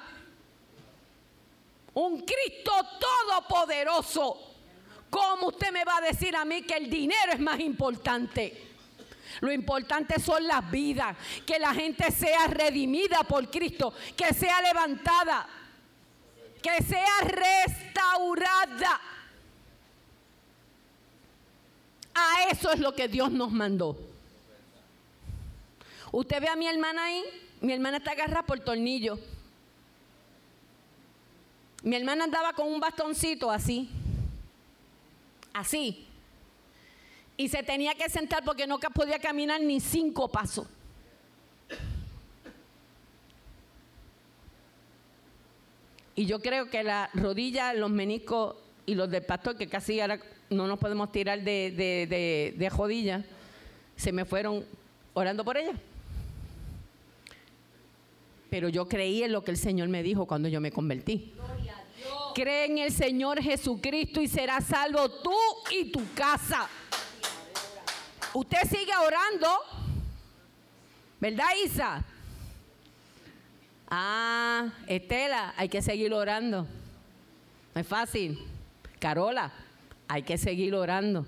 [1.96, 4.54] Un Cristo todopoderoso.
[5.10, 8.66] ¿Cómo usted me va a decir a mí que el dinero es más importante?
[9.42, 15.48] Lo importante son las vidas, que la gente sea redimida por Cristo, que sea levantada,
[16.62, 19.02] que sea restaurada.
[22.16, 23.98] A eso es lo que Dios nos mandó.
[26.14, 27.24] Usted ve a mi hermana ahí,
[27.60, 29.20] mi hermana está agarrada por tornillo.
[31.84, 33.90] Mi hermana andaba con un bastoncito así,
[35.54, 36.08] así.
[37.38, 40.68] Y se tenía que sentar porque no podía caminar ni cinco pasos.
[46.16, 48.56] Y yo creo que la rodilla, los meniscos
[48.86, 50.18] y los del pastor, que casi ahora
[50.50, 53.24] no nos podemos tirar de, de, de, jodilla,
[53.96, 54.66] se me fueron
[55.14, 55.74] orando por ella.
[58.50, 61.34] Pero yo creí en lo que el Señor me dijo cuando yo me convertí.
[62.34, 65.36] Cree en el Señor Jesucristo y serás salvo tú
[65.72, 66.68] y tu casa.
[68.34, 69.48] Usted sigue orando
[71.20, 72.04] ¿Verdad, Isa?
[73.90, 76.68] Ah, Estela, hay que seguir orando.
[77.74, 78.38] No es fácil.
[79.00, 79.52] Carola,
[80.08, 81.26] hay que seguir orando.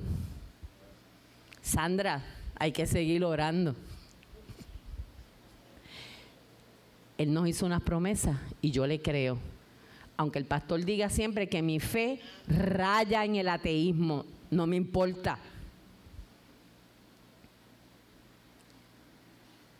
[1.61, 2.23] Sandra,
[2.55, 3.75] hay que seguir orando.
[7.17, 9.37] Él nos hizo unas promesas y yo le creo.
[10.15, 15.37] Aunque el pastor diga siempre que mi fe raya en el ateísmo, no me importa.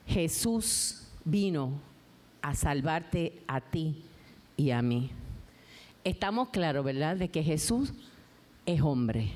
[0.07, 1.73] Jesús vino
[2.41, 4.03] a salvarte a ti
[4.55, 5.11] y a mí.
[6.03, 7.93] Estamos claros, ¿verdad?, de que Jesús
[8.67, 9.31] es hombre.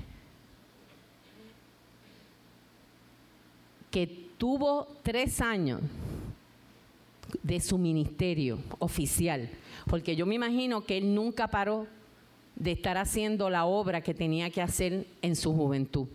[3.90, 4.06] Que
[4.38, 5.82] tuvo tres años
[7.42, 9.50] de su ministerio oficial,
[9.88, 11.88] porque yo me imagino que él nunca paró
[12.56, 16.08] de estar haciendo la obra que tenía que hacer en su juventud.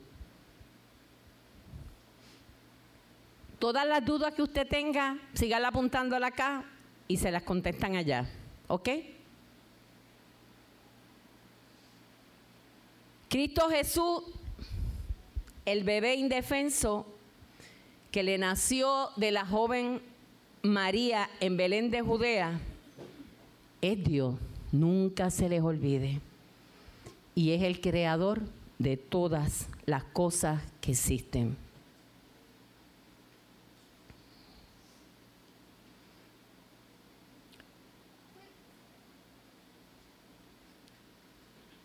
[3.58, 6.64] Todas las dudas que usted tenga, sígala apuntándola acá
[7.08, 8.28] y se las contestan allá.
[8.68, 8.90] ¿Ok?
[13.37, 14.22] Cristo Jesús,
[15.66, 17.05] el bebé indefenso
[18.11, 20.01] que le nació de la joven
[20.62, 22.59] María en Belén de Judea,
[23.82, 24.37] es Dios,
[24.72, 26.22] nunca se les olvide.
[27.34, 28.41] Y es el creador
[28.78, 31.59] de todas las cosas que existen.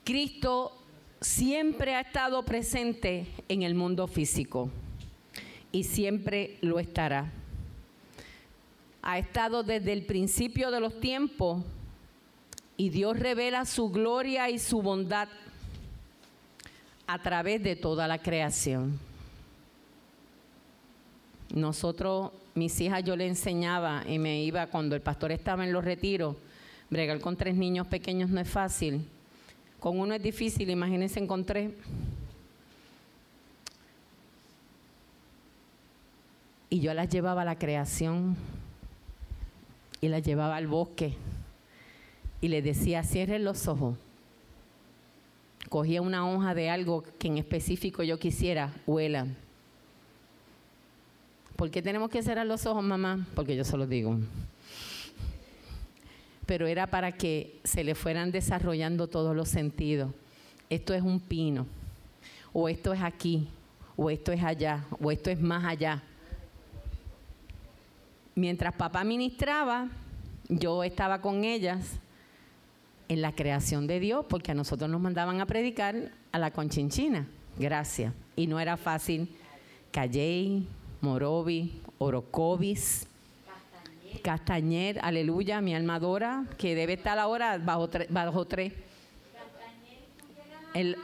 [0.05, 0.80] Cristo
[1.21, 4.71] siempre ha estado presente en el mundo físico
[5.71, 7.31] y siempre lo estará.
[9.03, 11.63] Ha estado desde el principio de los tiempos
[12.75, 15.29] y Dios revela su gloria y su bondad
[17.05, 18.99] a través de toda la creación.
[21.53, 25.83] Nosotros, mis hijas, yo le enseñaba y me iba cuando el pastor estaba en los
[25.83, 26.35] retiros,
[26.89, 29.05] bregar con tres niños pequeños no es fácil
[29.81, 31.71] con uno es difícil, imagínense, encontré.
[36.69, 38.37] Y yo las llevaba a la creación
[39.99, 41.15] y las llevaba al bosque
[42.41, 43.97] y les decía, cierren los ojos.
[45.67, 49.35] Cogía una hoja de algo que en específico yo quisiera, huelan.
[51.55, 53.25] ¿Por qué tenemos que cerrar los ojos, mamá?
[53.33, 54.19] Porque yo se los digo
[56.45, 60.11] pero era para que se le fueran desarrollando todos los sentidos.
[60.69, 61.65] Esto es un pino,
[62.53, 63.47] o esto es aquí,
[63.95, 66.03] o esto es allá, o esto es más allá.
[68.35, 69.89] Mientras papá ministraba,
[70.47, 71.99] yo estaba con ellas
[73.07, 77.27] en la creación de Dios, porque a nosotros nos mandaban a predicar a la conchinchina,
[77.57, 78.13] gracias.
[78.37, 79.29] Y no era fácil.
[79.91, 80.65] Calley,
[81.01, 83.07] Morovi, Orocovis,
[84.19, 88.73] Castañer, aleluya, mi alma adora, que debe estar ahora bajo, bajo tres.
[90.73, 90.95] El,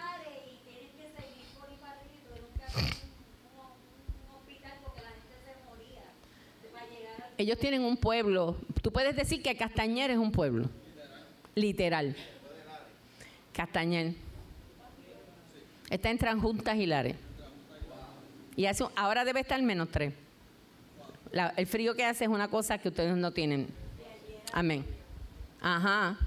[7.38, 8.58] ellos tienen un pueblo.
[8.82, 10.70] Tú puedes decir que Castañer es un pueblo.
[11.55, 12.16] Literal.
[13.53, 14.14] Castañer.
[15.89, 17.16] Está en Transjuntas y Lares.
[18.55, 20.14] Y ahora debe estar menos tres
[21.55, 23.67] el frío que hace es una cosa que ustedes no tienen.
[24.53, 24.85] Amén.
[25.61, 26.17] Ajá.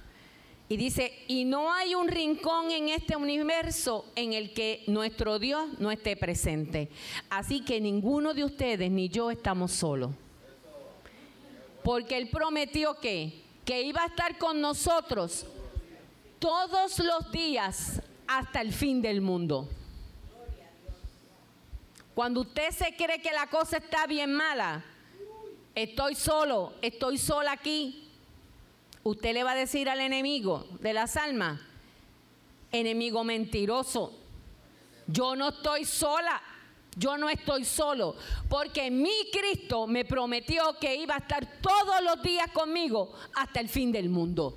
[0.69, 5.69] Y dice, y no hay un rincón en este universo en el que nuestro Dios
[5.81, 6.89] no esté presente.
[7.29, 10.13] Así que ninguno de ustedes ni yo estamos solos.
[11.83, 15.45] Porque Él prometió que, que iba a estar con nosotros
[16.39, 19.69] todos los días hasta el fin del mundo.
[22.15, 24.85] Cuando usted se cree que la cosa está bien mala,
[25.75, 28.09] estoy solo, estoy sola aquí,
[29.03, 31.61] usted le va a decir al enemigo de las almas,
[32.73, 34.13] enemigo mentiroso,
[35.07, 36.41] yo no estoy sola,
[36.97, 38.17] yo no estoy solo,
[38.49, 43.69] porque mi Cristo me prometió que iba a estar todos los días conmigo hasta el
[43.69, 44.57] fin del mundo.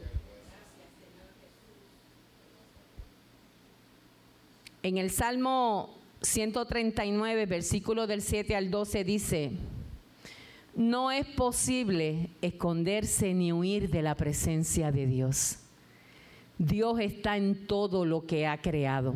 [4.81, 9.51] En el Salmo 139, versículo del 7 al 12 dice,
[10.75, 15.59] no es posible esconderse ni huir de la presencia de Dios.
[16.57, 19.15] Dios está en todo lo que ha creado.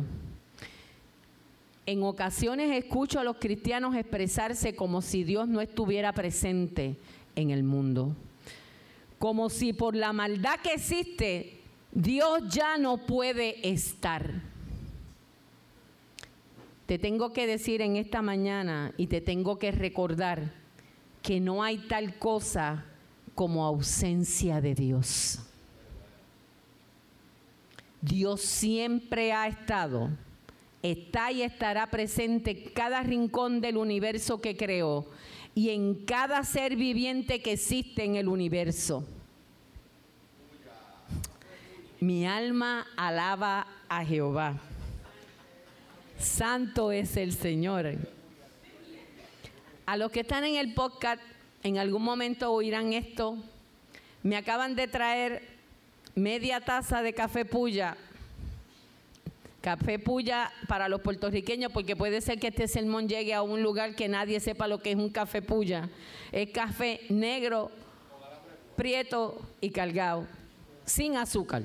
[1.86, 6.96] En ocasiones escucho a los cristianos expresarse como si Dios no estuviera presente
[7.34, 8.14] en el mundo.
[9.18, 11.60] Como si por la maldad que existe,
[11.92, 14.30] Dios ya no puede estar.
[16.86, 20.57] Te tengo que decir en esta mañana y te tengo que recordar
[21.22, 22.84] que no hay tal cosa
[23.34, 25.40] como ausencia de Dios.
[28.00, 30.10] Dios siempre ha estado,
[30.82, 35.06] está y estará presente en cada rincón del universo que creó
[35.54, 39.04] y en cada ser viviente que existe en el universo.
[42.00, 44.60] Mi alma alaba a Jehová.
[46.18, 47.96] Santo es el Señor.
[49.88, 51.22] A los que están en el podcast,
[51.62, 53.38] en algún momento oirán esto.
[54.22, 55.48] Me acaban de traer
[56.14, 57.96] media taza de café puya.
[59.62, 63.94] Café puya para los puertorriqueños, porque puede ser que este sermón llegue a un lugar
[63.94, 65.88] que nadie sepa lo que es un café puya.
[66.32, 67.70] Es café negro,
[68.76, 70.26] prieto y cargado,
[70.84, 71.62] sin azúcar.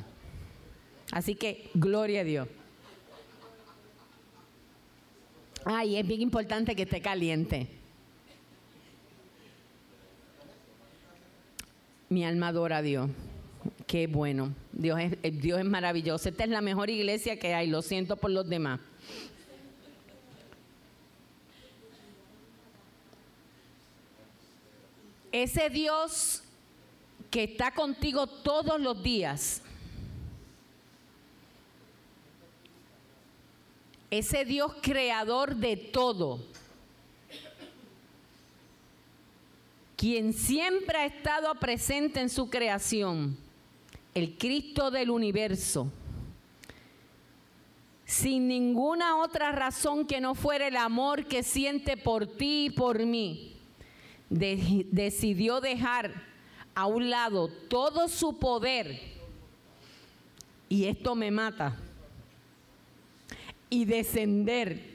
[1.11, 2.47] Así que gloria a Dios.
[5.65, 7.82] Ay, es bien importante que esté caliente.
[12.13, 13.09] Mi alma adora a Dios.
[13.87, 14.53] Qué bueno.
[14.71, 16.29] Dios es, eh, Dios es maravilloso.
[16.29, 17.65] Esta es la mejor iglesia que hay.
[17.65, 18.79] Lo siento por los demás.
[25.31, 26.43] Ese Dios
[27.31, 29.63] que está contigo todos los días.
[34.11, 36.52] Ese Dios creador de todo.
[40.03, 43.37] Quien siempre ha estado presente en su creación
[44.13, 45.89] el Cristo del universo,
[48.03, 53.05] sin ninguna otra razón que no fuera el amor que siente por ti y por
[53.05, 53.55] mí,
[54.29, 56.11] decidió dejar
[56.75, 58.99] a un lado todo su poder,
[60.67, 61.77] y esto me mata,
[63.69, 64.91] y descender.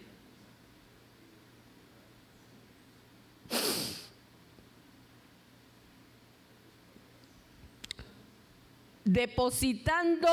[9.09, 10.29] Depositando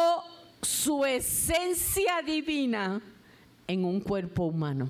[0.61, 3.01] su esencia divina
[3.67, 4.89] en un cuerpo humano.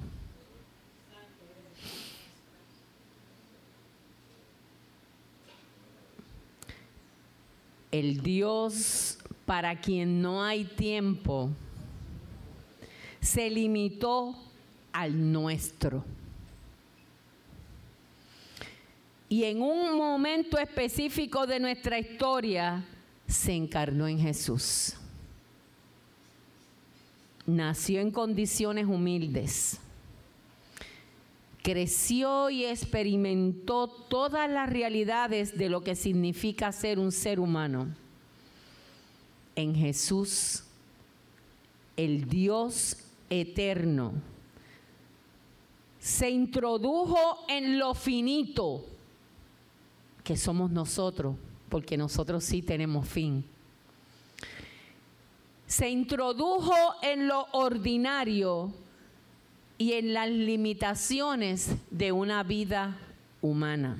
[7.91, 11.51] El Dios para quien no hay tiempo
[13.21, 14.35] se limitó
[14.93, 16.03] al nuestro.
[19.29, 22.83] Y en un momento específico de nuestra historia,
[23.27, 24.93] se encarnó en Jesús.
[27.45, 29.79] Nació en condiciones humildes.
[31.61, 37.87] Creció y experimentó todas las realidades de lo que significa ser un ser humano.
[39.55, 40.63] En Jesús,
[41.97, 42.97] el Dios
[43.29, 44.13] eterno,
[45.99, 47.17] se introdujo
[47.47, 48.85] en lo finito
[50.23, 51.35] que somos nosotros
[51.69, 53.43] porque nosotros sí tenemos fin.
[55.67, 58.71] Se introdujo en lo ordinario
[59.77, 62.97] y en las limitaciones de una vida
[63.41, 63.97] humana.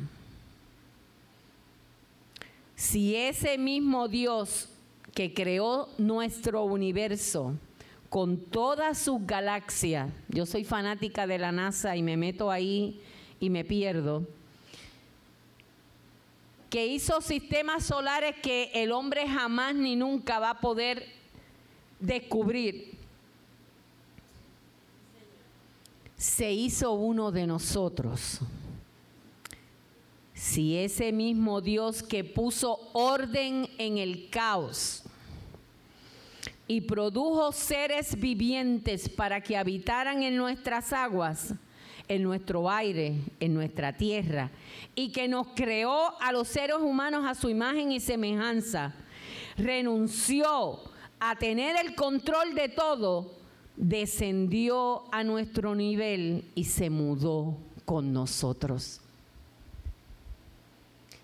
[2.76, 4.70] Si ese mismo Dios
[5.14, 7.54] que creó nuestro universo
[8.10, 13.02] con todas sus galaxias, yo soy fanática de la NASA y me meto ahí
[13.40, 14.28] y me pierdo,
[16.76, 21.08] que hizo sistemas solares que el hombre jamás ni nunca va a poder
[22.02, 22.98] descubrir,
[26.18, 28.42] se hizo uno de nosotros.
[30.34, 35.04] Si ese mismo Dios que puso orden en el caos
[36.68, 41.54] y produjo seres vivientes para que habitaran en nuestras aguas,
[42.08, 44.52] en nuestro aire, en nuestra tierra,
[44.94, 48.94] y que nos creó a los seres humanos a su imagen y semejanza,
[49.58, 50.80] renunció
[51.20, 53.32] a tener el control de todo,
[53.76, 59.02] descendió a nuestro nivel y se mudó con nosotros.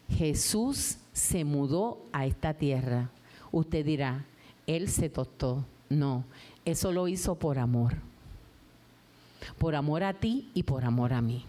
[0.10, 3.10] Jesús se mudó a esta tierra.
[3.52, 4.26] Usted dirá,
[4.68, 5.66] Él se tostó.
[5.90, 6.26] No,
[6.66, 8.11] eso lo hizo por amor
[9.58, 11.46] por amor a ti y por amor a mí.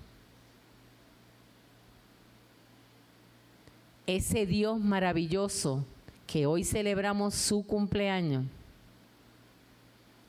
[4.07, 5.85] Ese Dios maravilloso
[6.27, 8.45] que hoy celebramos su cumpleaños,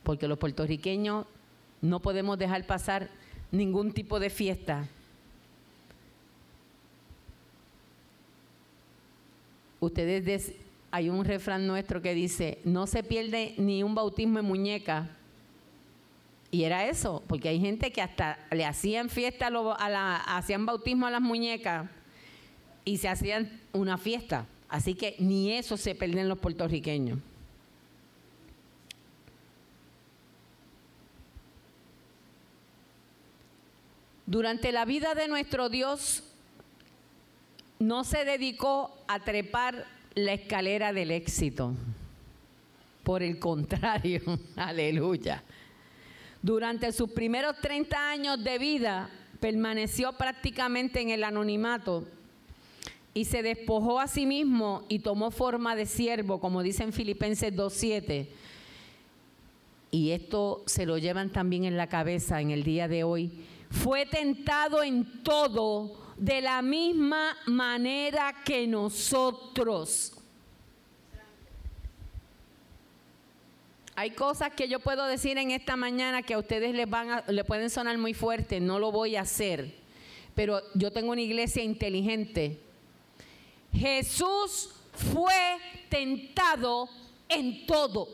[0.04, 1.26] porque los puertorriqueños
[1.82, 3.10] no podemos dejar pasar
[3.52, 4.88] ningún tipo de fiesta.
[9.80, 10.54] Ustedes,
[10.92, 15.10] hay un refrán nuestro que dice, no se pierde ni un bautismo en muñeca,
[16.54, 21.08] y era eso, porque hay gente que hasta le hacían fiesta, a la, hacían bautismo
[21.08, 21.90] a las muñecas
[22.86, 24.46] y se hacían una fiesta.
[24.70, 27.18] Así que ni eso se pierden los puertorriqueños.
[34.28, 36.24] Durante la vida de nuestro Dios
[37.80, 41.74] no se dedicó a trepar la escalera del éxito.
[43.04, 44.22] Por el contrario,
[44.56, 45.44] aleluya.
[46.44, 52.04] Durante sus primeros 30 años de vida permaneció prácticamente en el anonimato
[53.14, 57.54] y se despojó a sí mismo y tomó forma de siervo, como dice en Filipenses
[57.54, 58.28] 2.7.
[59.92, 63.32] Y esto se lo llevan también en la cabeza en el día de hoy.
[63.70, 70.18] Fue tentado en todo de la misma manera que nosotros.
[73.96, 77.70] Hay cosas que yo puedo decir en esta mañana que a ustedes les, van pueden
[77.70, 79.76] sonar muy fuerte, no lo voy a hacer.
[80.34, 82.60] Pero yo tengo una iglesia inteligente.
[83.72, 85.58] Jesús fue
[85.90, 86.90] tentado
[87.30, 88.08] en todo.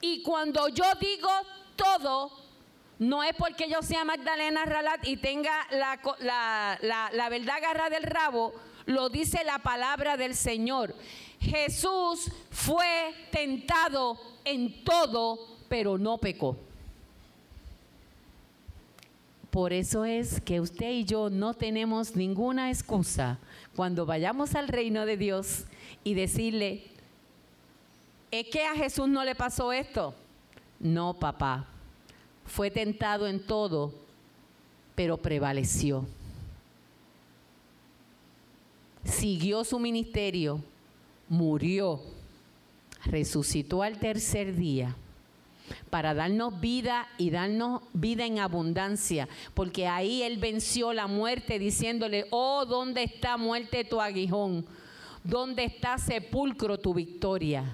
[0.00, 1.30] Y cuando yo digo
[1.74, 2.30] todo,
[2.98, 6.78] no es porque yo sea Magdalena Ralat y tenga la,
[7.12, 8.54] la, verdad agarrada del rabo,
[8.86, 10.94] lo dice la palabra del Señor.
[11.40, 16.56] Jesús fue tentado en todo, pero no pecó.
[19.50, 23.38] Por eso es que usted y yo no tenemos ninguna excusa
[23.74, 25.64] cuando vayamos al reino de Dios
[26.04, 26.84] y decirle,
[28.30, 30.14] ¿es que a Jesús no le pasó esto?
[30.78, 31.66] No, papá,
[32.44, 33.92] fue tentado en todo,
[34.94, 36.06] pero prevaleció.
[39.04, 40.62] Siguió su ministerio,
[41.28, 42.00] murió,
[43.04, 44.96] resucitó al tercer día
[45.90, 52.26] para darnos vida y darnos vida en abundancia, porque ahí Él venció la muerte diciéndole,
[52.30, 54.64] oh, ¿dónde está muerte tu aguijón?
[55.24, 57.64] ¿Dónde está sepulcro tu victoria?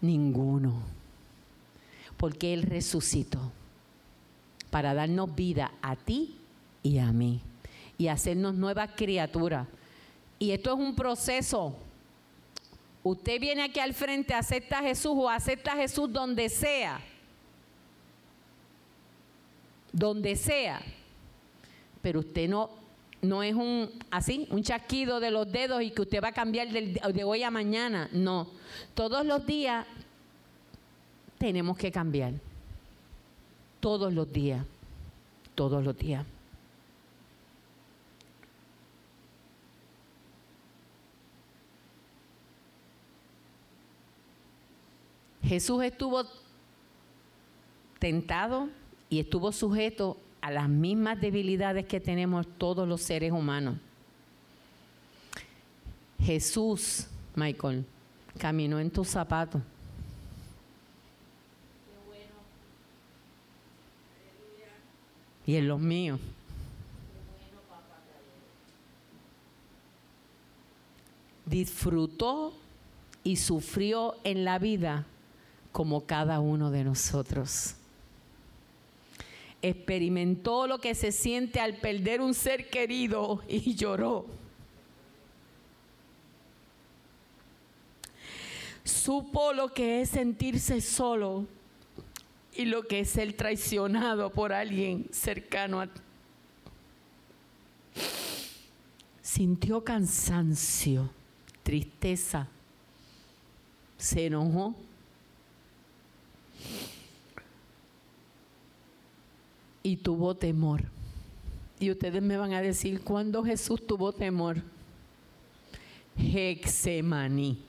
[0.00, 0.82] Ninguno,
[2.16, 3.52] porque Él resucitó
[4.70, 6.36] para darnos vida a ti
[6.82, 7.40] y a mí
[7.98, 9.66] y hacernos nuevas criaturas.
[10.38, 11.76] Y esto es un proceso.
[13.08, 17.00] Usted viene aquí al frente, acepta a Jesús o acepta a Jesús donde sea.
[19.92, 20.82] Donde sea.
[22.02, 22.68] Pero usted no,
[23.22, 26.66] no es un así, un chasquido de los dedos y que usted va a cambiar
[26.66, 28.08] de hoy a mañana.
[28.10, 28.48] No.
[28.94, 29.86] Todos los días
[31.38, 32.32] tenemos que cambiar
[33.78, 34.66] todos los días,
[35.54, 36.26] todos los días.
[45.46, 46.24] Jesús estuvo
[48.00, 48.68] tentado
[49.08, 53.76] y estuvo sujeto a las mismas debilidades que tenemos todos los seres humanos.
[56.20, 57.84] Jesús, Michael,
[58.38, 59.62] caminó en tus zapatos.
[65.48, 66.18] y en los míos.
[71.44, 72.52] Disfrutó
[73.22, 75.06] y sufrió en la vida
[75.76, 77.74] como cada uno de nosotros.
[79.60, 84.24] Experimentó lo que se siente al perder un ser querido y lloró.
[88.84, 91.44] Supo lo que es sentirse solo
[92.54, 96.00] y lo que es ser traicionado por alguien cercano a ti.
[99.20, 101.10] Sintió cansancio,
[101.62, 102.48] tristeza,
[103.98, 104.74] se enojó.
[109.86, 110.82] Y tuvo temor.
[111.78, 114.60] Y ustedes me van a decir, ¿cuándo Jesús tuvo temor?
[116.18, 117.62] Hexemaní.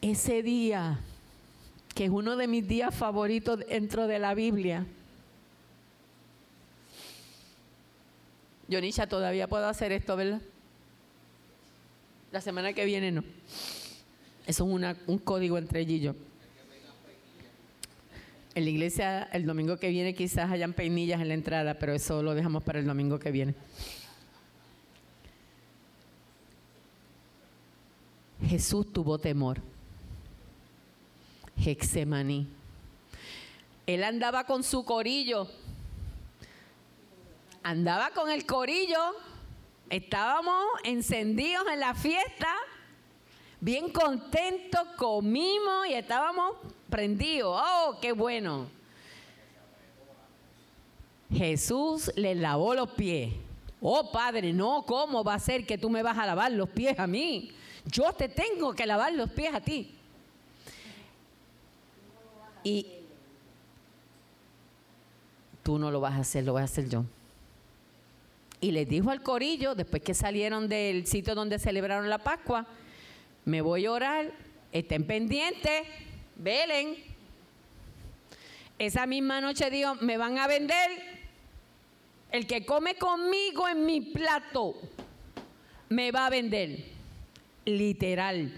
[0.00, 0.98] ese día,
[1.94, 4.86] que es uno de mis días favoritos dentro de la Biblia,
[8.68, 10.40] Yonisha, todavía puedo hacer esto, ¿verdad?
[12.30, 13.24] La semana que viene no.
[14.46, 16.14] Eso es un código entre ella y yo.
[18.54, 22.22] En la iglesia el domingo que viene quizás hayan peinillas en la entrada, pero eso
[22.22, 23.54] lo dejamos para el domingo que viene.
[28.46, 29.60] Jesús tuvo temor.
[31.64, 32.48] Hexemaní.
[33.86, 35.48] Él andaba con su corillo.
[37.62, 38.98] Andaba con el corillo.
[39.90, 42.48] Estábamos encendidos en la fiesta,
[43.60, 46.54] Bien contentos, comimos y estábamos
[46.88, 47.60] prendidos.
[47.60, 48.68] ¡Oh, qué bueno!
[51.32, 53.34] Jesús les lavó los pies.
[53.80, 56.98] Oh, Padre, no, ¿cómo va a ser que tú me vas a lavar los pies
[56.98, 57.50] a mí?
[57.84, 59.94] Yo te tengo que lavar los pies a ti.
[62.62, 62.86] Y
[65.62, 67.04] tú no lo vas a hacer, lo voy a hacer yo.
[68.60, 72.66] Y les dijo al corillo, después que salieron del sitio donde celebraron la Pascua,
[73.44, 74.32] me voy a orar,
[74.72, 75.82] estén pendientes,
[76.36, 76.96] velen.
[78.78, 80.90] Esa misma noche dijo, me van a vender.
[82.30, 84.74] El que come conmigo en mi plato,
[85.88, 86.84] me va a vender.
[87.64, 88.52] Literal.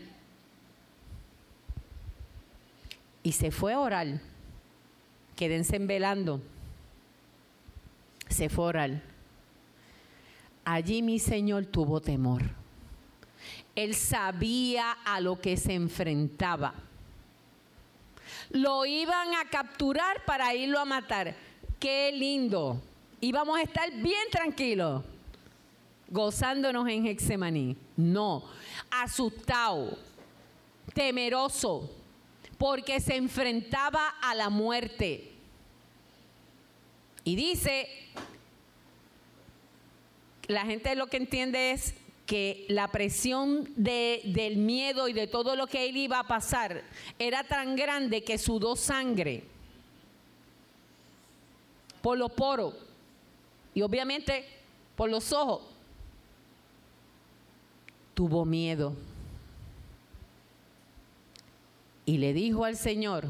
[3.22, 4.20] Y se fue a orar.
[5.36, 6.40] Quédense velando.
[8.28, 9.09] Se fue a orar.
[10.64, 12.42] Allí mi Señor tuvo temor.
[13.74, 16.74] Él sabía a lo que se enfrentaba.
[18.50, 21.34] Lo iban a capturar para irlo a matar.
[21.78, 22.80] Qué lindo.
[23.20, 25.02] Íbamos a estar bien tranquilos,
[26.08, 27.76] gozándonos en Hexemaní.
[27.96, 28.44] No,
[28.90, 29.98] asustado,
[30.94, 31.90] temeroso,
[32.58, 35.32] porque se enfrentaba a la muerte.
[37.24, 37.88] Y dice
[40.50, 41.94] la gente lo que entiende es
[42.26, 46.82] que la presión de, del miedo y de todo lo que él iba a pasar
[47.20, 49.44] era tan grande que sudó sangre
[52.02, 52.74] por los poros
[53.74, 54.44] y obviamente
[54.96, 55.62] por los ojos.
[58.14, 58.92] Tuvo miedo.
[62.06, 63.26] Y le dijo al Señor,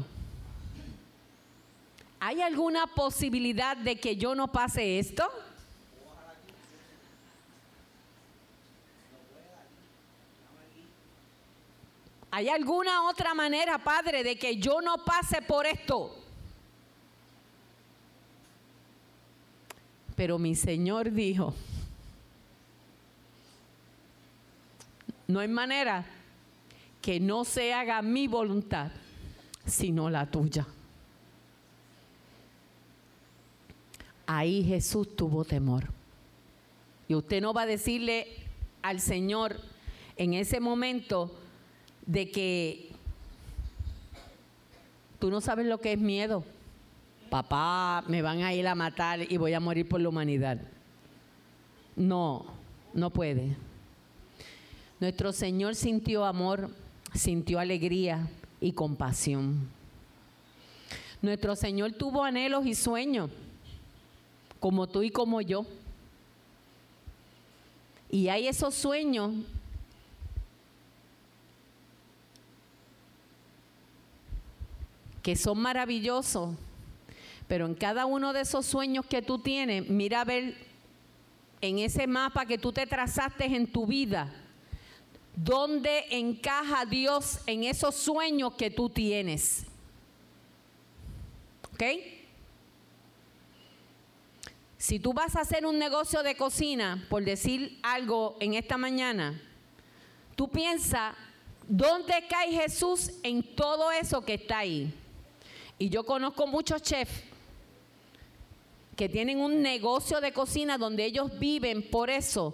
[2.19, 5.29] ¿hay alguna posibilidad de que yo no pase esto?
[12.31, 16.17] ¿Hay alguna otra manera, Padre, de que yo no pase por esto?
[20.15, 21.53] Pero mi Señor dijo,
[25.27, 26.05] no hay manera
[27.01, 28.91] que no se haga mi voluntad,
[29.65, 30.65] sino la tuya.
[34.25, 35.85] Ahí Jesús tuvo temor.
[37.09, 38.27] Y usted no va a decirle
[38.81, 39.59] al Señor
[40.15, 41.40] en ese momento,
[42.11, 42.89] de que
[45.17, 46.43] tú no sabes lo que es miedo.
[47.29, 50.59] Papá, me van a ir a matar y voy a morir por la humanidad.
[51.95, 52.45] No,
[52.93, 53.55] no puede.
[54.99, 56.69] Nuestro Señor sintió amor,
[57.13, 58.27] sintió alegría
[58.59, 59.69] y compasión.
[61.21, 63.29] Nuestro Señor tuvo anhelos y sueños,
[64.59, 65.65] como tú y como yo.
[68.09, 69.31] Y hay esos sueños
[75.21, 76.55] que son maravillosos,
[77.47, 80.55] pero en cada uno de esos sueños que tú tienes, mira a ver
[81.61, 84.33] en ese mapa que tú te trazaste en tu vida,
[85.35, 89.65] dónde encaja Dios en esos sueños que tú tienes.
[91.73, 91.83] ¿Ok?
[94.77, 99.39] Si tú vas a hacer un negocio de cocina, por decir algo en esta mañana,
[100.35, 101.15] tú piensas,
[101.67, 104.91] ¿dónde cae Jesús en todo eso que está ahí?
[105.81, 107.23] Y yo conozco muchos chefs
[108.95, 112.53] que tienen un negocio de cocina donde ellos viven por eso,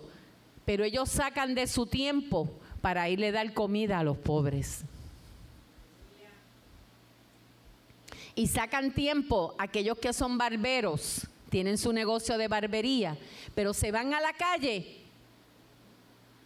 [0.64, 2.50] pero ellos sacan de su tiempo
[2.80, 4.86] para irle a dar comida a los pobres.
[8.34, 13.18] Y sacan tiempo aquellos que son barberos, tienen su negocio de barbería,
[13.54, 15.00] pero se van a la calle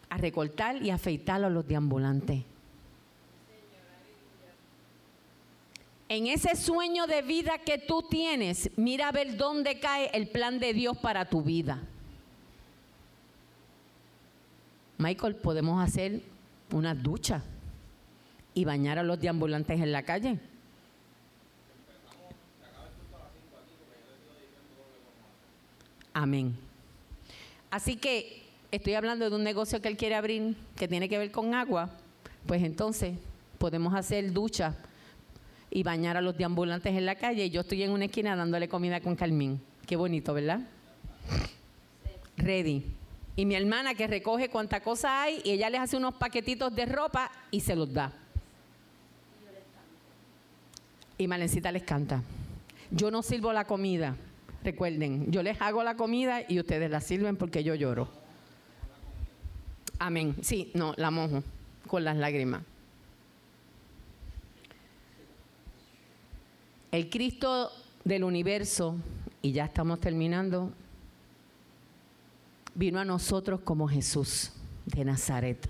[0.09, 2.41] a recortar y afeitar a los deambulantes.
[6.11, 10.59] En ese sueño de vida que tú tienes, mira a ver dónde cae el plan
[10.59, 11.81] de Dios para tu vida.
[14.97, 16.21] Michael, podemos hacer
[16.73, 17.41] una ducha
[18.53, 20.37] y bañar a los deambulantes en la calle.
[26.13, 26.57] Amén.
[27.69, 31.31] Así que estoy hablando de un negocio que él quiere abrir que tiene que ver
[31.31, 31.89] con agua.
[32.47, 33.17] Pues entonces
[33.57, 34.75] podemos hacer ducha
[35.71, 37.45] y bañar a los deambulantes en la calle.
[37.45, 39.59] Y yo estoy en una esquina dándole comida con Carmín.
[39.87, 40.59] Qué bonito, ¿verdad?
[42.37, 42.83] Ready.
[43.35, 46.85] Y mi hermana que recoge cuánta cosa hay y ella les hace unos paquetitos de
[46.85, 48.11] ropa y se los da.
[51.17, 52.21] Y Malencita les canta.
[52.91, 54.15] Yo no sirvo la comida.
[54.63, 58.09] Recuerden, yo les hago la comida y ustedes la sirven porque yo lloro.
[59.97, 60.35] Amén.
[60.41, 61.43] Sí, no, la mojo.
[61.87, 62.63] con las lágrimas.
[66.91, 67.71] El Cristo
[68.03, 68.97] del universo,
[69.41, 70.73] y ya estamos terminando,
[72.75, 74.51] vino a nosotros como Jesús
[74.85, 75.69] de Nazaret.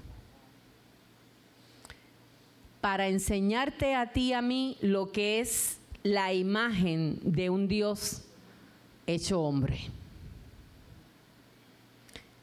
[2.81, 8.23] Para enseñarte a ti y a mí lo que es la imagen de un Dios
[9.05, 9.79] hecho hombre.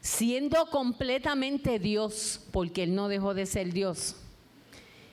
[0.01, 4.15] Siendo completamente Dios, porque Él no dejó de ser Dios,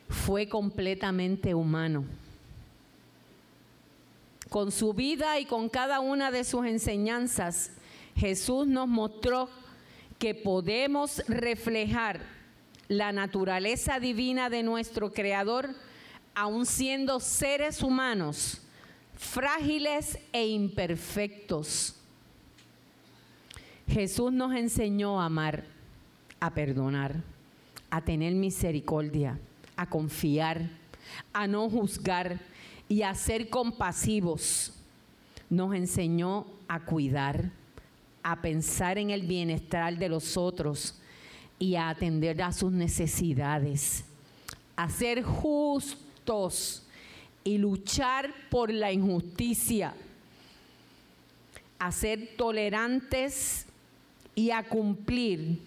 [0.08, 2.06] fue completamente humano.
[4.56, 7.72] Con su vida y con cada una de sus enseñanzas,
[8.16, 9.50] Jesús nos mostró
[10.18, 12.22] que podemos reflejar
[12.88, 15.76] la naturaleza divina de nuestro Creador,
[16.34, 18.62] aun siendo seres humanos,
[19.18, 21.98] frágiles e imperfectos.
[23.90, 25.66] Jesús nos enseñó a amar,
[26.40, 27.14] a perdonar,
[27.90, 29.38] a tener misericordia,
[29.76, 30.70] a confiar,
[31.34, 32.40] a no juzgar
[32.88, 34.74] y a ser compasivos.
[35.50, 37.52] Nos enseñó a cuidar,
[38.24, 40.96] a pensar en el bienestar de los otros
[41.60, 44.06] y a atender a sus necesidades,
[44.76, 46.84] a ser justos
[47.44, 49.94] y luchar por la injusticia,
[51.78, 53.68] a ser tolerantes
[54.34, 55.60] y a cumplir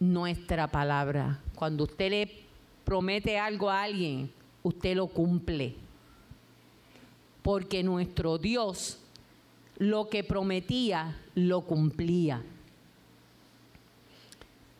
[0.00, 1.38] nuestra palabra.
[1.54, 2.32] Cuando usted le
[2.84, 4.32] promete algo a alguien,
[4.62, 5.74] usted lo cumple.
[7.42, 8.98] Porque nuestro Dios
[9.78, 12.42] lo que prometía, lo cumplía.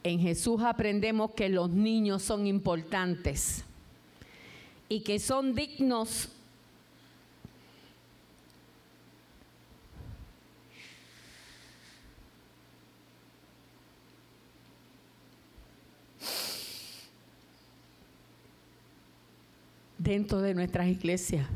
[0.02, 3.64] En Jesús aprendemos que los niños son importantes
[4.90, 6.28] y que son dignos
[20.00, 21.46] dentro de nuestras iglesias.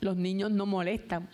[0.00, 1.28] Los niños no molestan.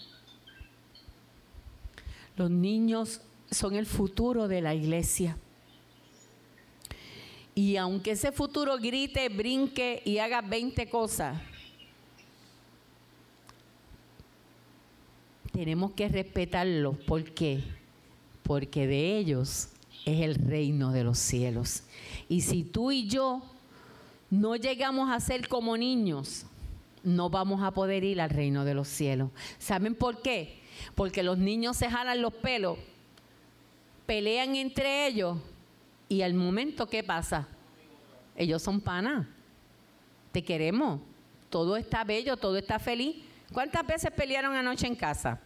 [2.37, 5.39] Los niños son el futuro de la iglesia.
[7.55, 11.41] Y aunque ese futuro grite, brinque y haga 20 cosas,
[15.53, 16.93] tenemos que respetarlo.
[16.93, 17.65] ¿Por qué?
[18.43, 19.71] Porque de ellos
[20.05, 21.83] es el reino de los cielos.
[22.29, 23.56] Y si tú y yo
[24.31, 26.47] no llegamos a ser como niños,
[27.03, 29.31] no vamos a poder ir al reino de los cielos.
[29.59, 30.61] ¿Saben por qué?
[30.95, 32.79] Porque los niños se jalan los pelos,
[34.07, 35.39] pelean entre ellos
[36.09, 37.49] y al momento ¿qué pasa?
[38.37, 39.27] Ellos son panas.
[40.33, 41.01] Te queremos.
[41.49, 43.17] Todo está bello, todo está feliz.
[43.53, 45.41] ¿Cuántas veces pelearon anoche en casa?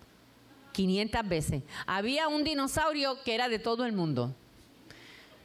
[0.72, 1.62] 500 veces.
[1.86, 4.34] Había un dinosaurio que era de todo el mundo.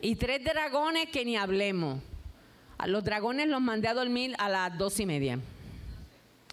[0.01, 1.99] Y tres dragones que ni hablemos.
[2.87, 5.39] Los dragones los mandé a dormir a las dos y media.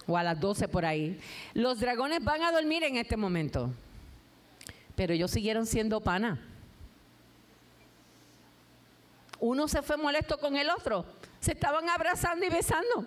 [0.06, 1.20] O a las doce por ahí.
[1.54, 3.70] Los dragones van a dormir en este momento.
[4.94, 6.40] Pero ellos siguieron siendo pana.
[9.40, 11.04] Uno se fue molesto con el otro.
[11.40, 13.06] Se estaban abrazando y besando.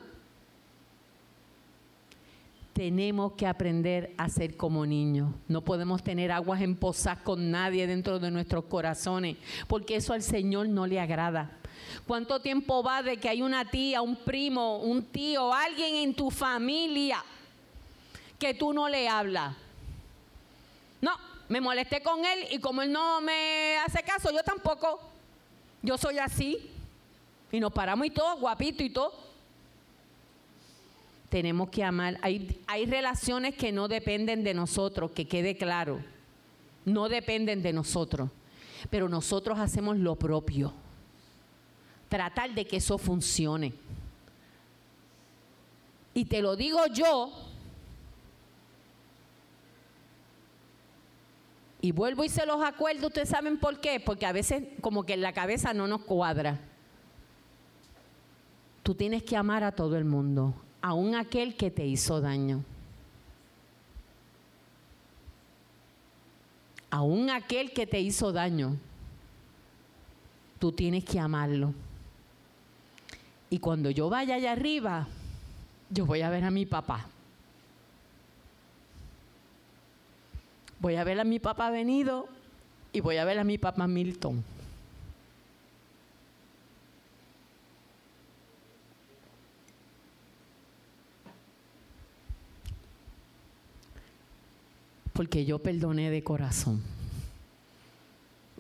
[2.74, 5.34] Tenemos que aprender a ser como niños.
[5.48, 9.38] No podemos tener aguas en posas con nadie dentro de nuestros corazones,
[9.70, 11.52] porque eso al Señor no le agrada.
[12.08, 16.30] ¿Cuánto tiempo va de que hay una tía, un primo, un tío, alguien en tu
[16.30, 17.24] familia
[18.38, 19.56] que tú no le hablas?
[21.02, 21.12] No,
[21.50, 25.00] me molesté con él y como él no me hace caso, yo tampoco.
[25.82, 26.72] Yo soy así.
[27.52, 29.14] Y nos paramos y todo, guapito y todo.
[31.30, 32.18] Tenemos que amar.
[32.22, 36.02] Hay, hay relaciones que no dependen de nosotros, que quede claro.
[36.86, 38.30] No dependen de nosotros.
[38.90, 40.74] Pero nosotros hacemos lo propio
[42.16, 43.74] tratar de que eso funcione.
[46.14, 47.30] Y te lo digo yo,
[51.82, 55.14] y vuelvo y se los acuerdo, ustedes saben por qué, porque a veces como que
[55.14, 56.58] en la cabeza no nos cuadra.
[58.82, 62.64] Tú tienes que amar a todo el mundo, aun aquel que te hizo daño.
[66.90, 68.78] Aún aquel que te hizo daño,
[70.60, 71.74] tú tienes que amarlo.
[73.56, 75.08] Y cuando yo vaya allá arriba,
[75.90, 77.06] yo voy a ver a mi papá.
[80.82, 82.28] Voy a ver a mi papá venido
[82.92, 84.44] y voy a ver a mi papá Milton.
[95.14, 96.84] Porque yo perdoné de corazón.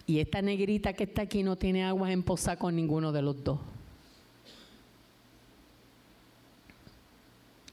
[0.08, 3.43] Y esta negrita que está aquí no tiene aguas en posa con ninguno de los
[3.43, 3.60] dos.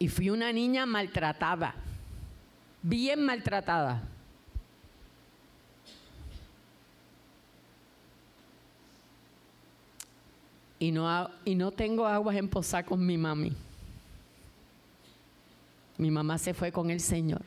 [0.02, 1.76] Y fui una niña maltratada,
[2.82, 4.02] bien maltratada.
[10.80, 13.52] Y no, y no tengo aguas en posa con mi mami.
[15.98, 17.42] Mi mamá se fue con el Señor.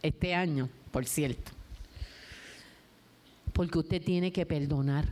[0.00, 1.50] Este año, por cierto.
[3.52, 5.08] Porque usted tiene que perdonar.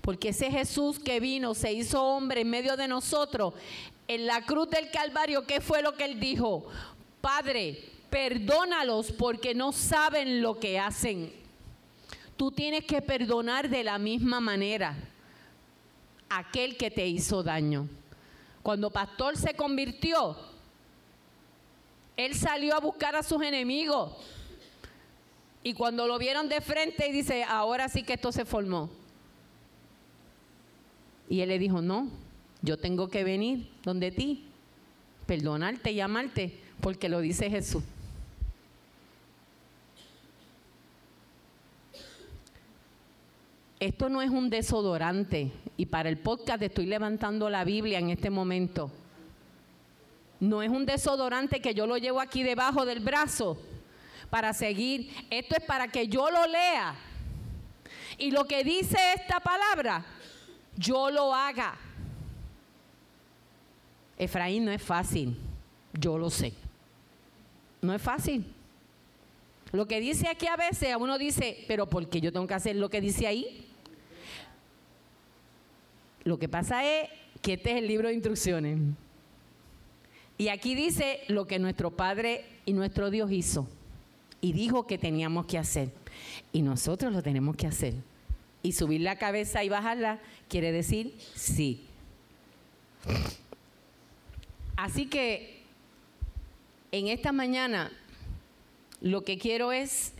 [0.00, 3.54] Porque ese Jesús que vino, se hizo hombre en medio de nosotros,
[4.08, 6.66] en la cruz del Calvario, ¿qué fue lo que él dijo?
[7.20, 11.32] Padre, perdónalos porque no saben lo que hacen.
[12.36, 14.96] Tú tienes que perdonar de la misma manera
[16.28, 17.88] aquel que te hizo daño.
[18.62, 20.36] Cuando Pastor se convirtió,
[22.16, 24.12] él salió a buscar a sus enemigos.
[25.62, 28.88] Y cuando lo vieron de frente, y dice, ahora sí que esto se formó.
[31.28, 32.08] Y él le dijo, no,
[32.66, 34.44] yo tengo que venir donde ti,
[35.24, 37.82] perdonarte y amarte, porque lo dice Jesús.
[43.78, 48.30] Esto no es un desodorante y para el podcast estoy levantando la Biblia en este
[48.30, 48.90] momento.
[50.40, 53.56] No es un desodorante que yo lo llevo aquí debajo del brazo
[54.28, 55.12] para seguir.
[55.30, 56.96] Esto es para que yo lo lea.
[58.18, 60.04] Y lo que dice esta palabra,
[60.76, 61.78] yo lo haga.
[64.18, 65.36] Efraín no es fácil,
[65.92, 66.52] yo lo sé.
[67.82, 68.44] No es fácil.
[69.72, 72.54] Lo que dice aquí a veces, a uno dice, pero ¿por qué yo tengo que
[72.54, 73.66] hacer lo que dice ahí?
[76.24, 77.08] Lo que pasa es
[77.42, 78.78] que este es el libro de instrucciones.
[80.38, 83.68] Y aquí dice lo que nuestro Padre y nuestro Dios hizo.
[84.40, 85.90] Y dijo que teníamos que hacer.
[86.52, 87.94] Y nosotros lo tenemos que hacer.
[88.62, 91.84] Y subir la cabeza y bajarla quiere decir sí.
[94.76, 95.62] Así que
[96.92, 97.90] en esta mañana
[99.00, 100.12] lo que quiero es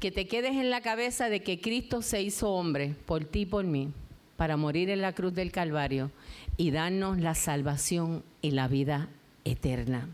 [0.00, 3.46] que te quedes en la cabeza de que Cristo se hizo hombre por ti y
[3.46, 3.90] por mí
[4.36, 6.10] para morir en la cruz del Calvario
[6.56, 9.08] y darnos la salvación y la vida
[9.44, 10.08] eterna.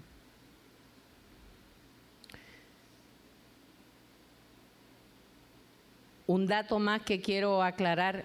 [6.27, 8.25] Un dato más que quiero aclarar.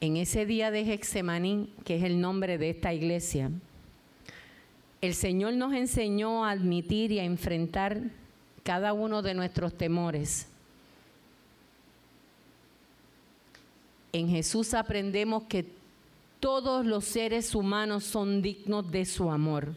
[0.00, 3.50] En ese día de Hexemaní, que es el nombre de esta iglesia,
[5.00, 8.02] el Señor nos enseñó a admitir y a enfrentar
[8.62, 10.48] cada uno de nuestros temores
[14.16, 15.66] En Jesús aprendemos que
[16.40, 19.74] todos los seres humanos son dignos de su amor,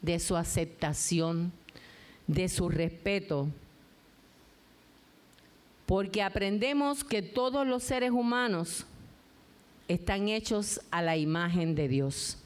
[0.00, 1.50] de su aceptación,
[2.28, 3.48] de su respeto.
[5.86, 8.86] Porque aprendemos que todos los seres humanos
[9.88, 12.36] están hechos a la imagen de Dios.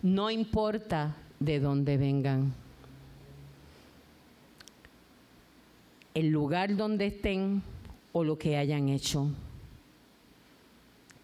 [0.00, 2.54] No importa de dónde vengan.
[6.14, 7.62] El lugar donde estén,
[8.12, 9.28] o lo que hayan hecho.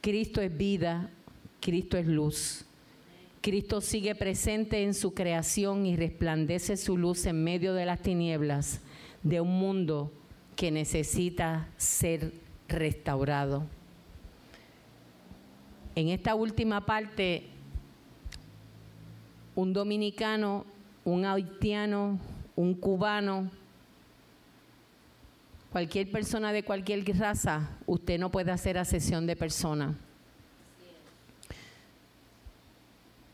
[0.01, 1.09] Cristo es vida,
[1.61, 2.65] Cristo es luz.
[3.41, 8.81] Cristo sigue presente en su creación y resplandece su luz en medio de las tinieblas
[9.23, 10.13] de un mundo
[10.57, 12.33] que necesita ser
[12.71, 13.65] restaurado.
[15.95, 17.47] En esta última parte,
[19.55, 20.65] un dominicano,
[21.05, 22.19] un haitiano,
[22.57, 23.51] un cubano,
[25.71, 29.95] Cualquier persona de cualquier raza, usted no puede hacer asesión de persona.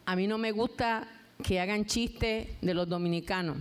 [0.04, 1.08] A mí no me gusta
[1.42, 3.56] que hagan chistes de los dominicanos.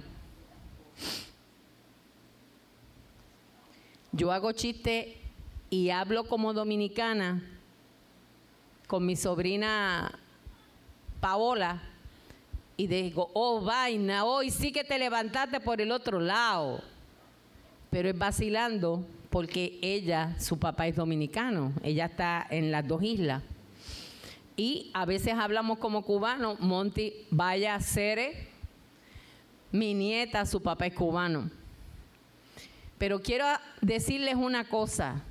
[4.11, 5.21] Yo hago chiste
[5.69, 7.43] y hablo como dominicana
[8.87, 10.19] con mi sobrina
[11.19, 11.81] Paola
[12.77, 16.81] y digo, oh vaina, hoy sí que te levantaste por el otro lado
[17.95, 23.41] pero es vacilando porque ella, su papá es dominicano, ella está en las dos islas.
[24.57, 28.49] Y a veces hablamos como cubanos, Monty, vaya a ser
[29.71, 31.49] mi nieta, su papá es cubano.
[32.97, 33.45] Pero quiero
[33.79, 35.23] decirles una cosa,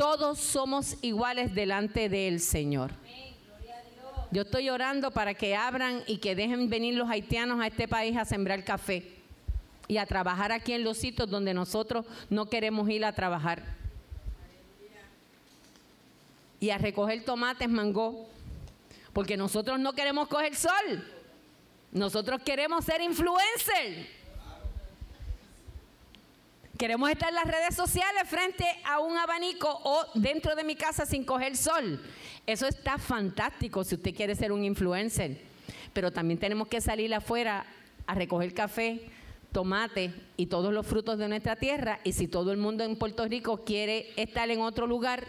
[0.00, 2.90] todos somos iguales delante del Señor.
[4.30, 8.16] Yo estoy orando para que abran y que dejen venir los haitianos a este país
[8.16, 9.12] a sembrar café
[9.88, 13.62] y a trabajar aquí en los sitios donde nosotros no queremos ir a trabajar.
[16.60, 18.26] Y a recoger tomates, mango,
[19.12, 21.06] porque nosotros no queremos coger sol.
[21.92, 24.19] Nosotros queremos ser influencers.
[26.80, 31.04] Queremos estar en las redes sociales frente a un abanico o dentro de mi casa
[31.04, 32.00] sin coger sol.
[32.46, 35.42] Eso está fantástico si usted quiere ser un influencer.
[35.92, 37.66] Pero también tenemos que salir afuera
[38.06, 39.10] a recoger café,
[39.52, 42.00] tomate y todos los frutos de nuestra tierra.
[42.02, 45.26] Y si todo el mundo en Puerto Rico quiere estar en otro lugar,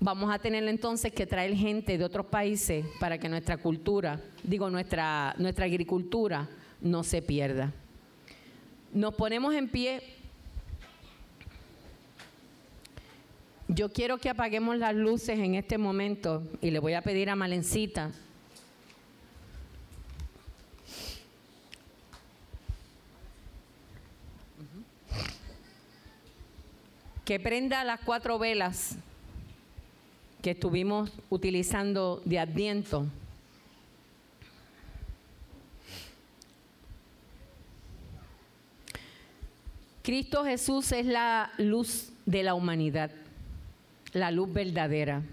[0.00, 4.70] vamos a tener entonces que traer gente de otros países para que nuestra cultura, digo
[4.70, 6.48] nuestra, nuestra agricultura,
[6.80, 7.74] no se pierda.
[8.96, 10.02] Nos ponemos en pie.
[13.68, 17.36] Yo quiero que apaguemos las luces en este momento y le voy a pedir a
[17.36, 18.10] Malencita
[27.26, 28.96] que prenda las cuatro velas
[30.40, 33.04] que estuvimos utilizando de Adviento.
[40.06, 43.10] Cristo Jesús es la luz de la humanidad,
[44.12, 45.24] la luz verdadera,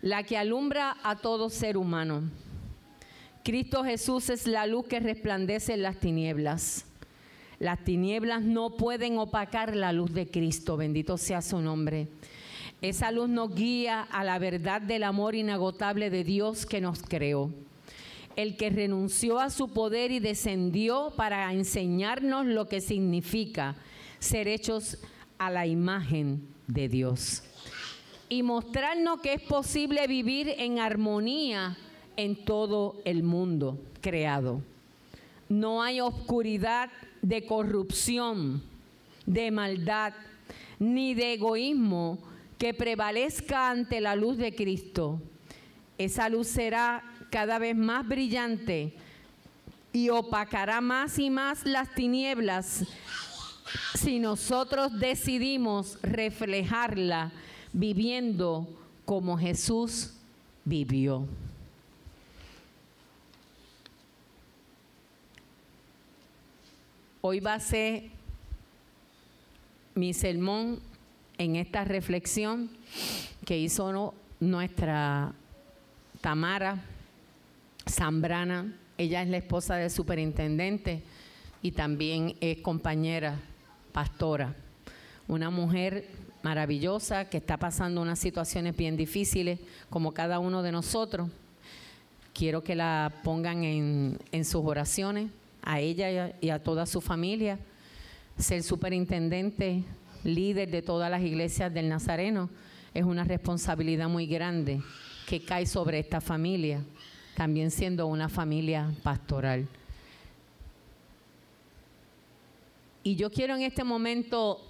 [0.00, 2.22] la que alumbra a todo ser humano.
[3.44, 6.86] Cristo Jesús es la luz que resplandece en las tinieblas.
[7.58, 12.08] Las tinieblas no pueden opacar la luz de Cristo, bendito sea su nombre.
[12.80, 17.50] Esa luz nos guía a la verdad del amor inagotable de Dios que nos creó
[18.36, 23.76] el que renunció a su poder y descendió para enseñarnos lo que significa
[24.18, 24.98] ser hechos
[25.38, 27.42] a la imagen de Dios
[28.28, 31.76] y mostrarnos que es posible vivir en armonía
[32.16, 34.62] en todo el mundo creado.
[35.48, 36.90] No hay oscuridad
[37.22, 38.62] de corrupción,
[39.26, 40.12] de maldad,
[40.78, 42.18] ni de egoísmo
[42.58, 45.20] que prevalezca ante la luz de Cristo.
[45.98, 47.04] Esa luz será
[47.36, 48.94] cada vez más brillante
[49.92, 52.82] y opacará más y más las tinieblas
[53.94, 57.30] si nosotros decidimos reflejarla
[57.74, 58.66] viviendo
[59.04, 60.14] como Jesús
[60.64, 61.28] vivió.
[67.20, 68.04] Hoy va a ser
[69.94, 70.80] mi sermón
[71.36, 72.70] en esta reflexión
[73.44, 75.34] que hizo nuestra
[76.22, 76.82] Tamara
[77.88, 81.02] Zambrana, ella es la esposa del superintendente
[81.62, 83.38] y también es compañera
[83.92, 84.54] pastora.
[85.28, 86.08] Una mujer
[86.42, 89.60] maravillosa que está pasando unas situaciones bien difíciles,
[89.90, 91.30] como cada uno de nosotros.
[92.32, 95.30] Quiero que la pongan en, en sus oraciones,
[95.62, 97.58] a ella y a toda su familia.
[98.38, 99.82] Ser superintendente,
[100.22, 102.50] líder de todas las iglesias del Nazareno,
[102.94, 104.80] es una responsabilidad muy grande
[105.26, 106.82] que cae sobre esta familia
[107.36, 109.68] también siendo una familia pastoral.
[113.04, 114.60] Y yo quiero en este momento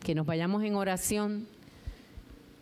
[0.00, 1.46] que nos vayamos en oración.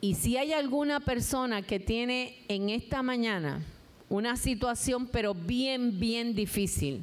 [0.03, 3.63] Y si hay alguna persona que tiene en esta mañana
[4.11, 7.03] una situación pero bien, bien difícil,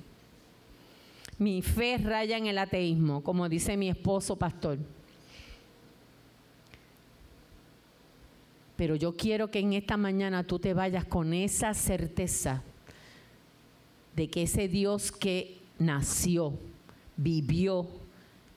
[1.40, 4.78] mi fe raya en el ateísmo, como dice mi esposo pastor.
[8.82, 12.64] Pero yo quiero que en esta mañana tú te vayas con esa certeza
[14.16, 16.54] de que ese Dios que nació,
[17.16, 17.88] vivió,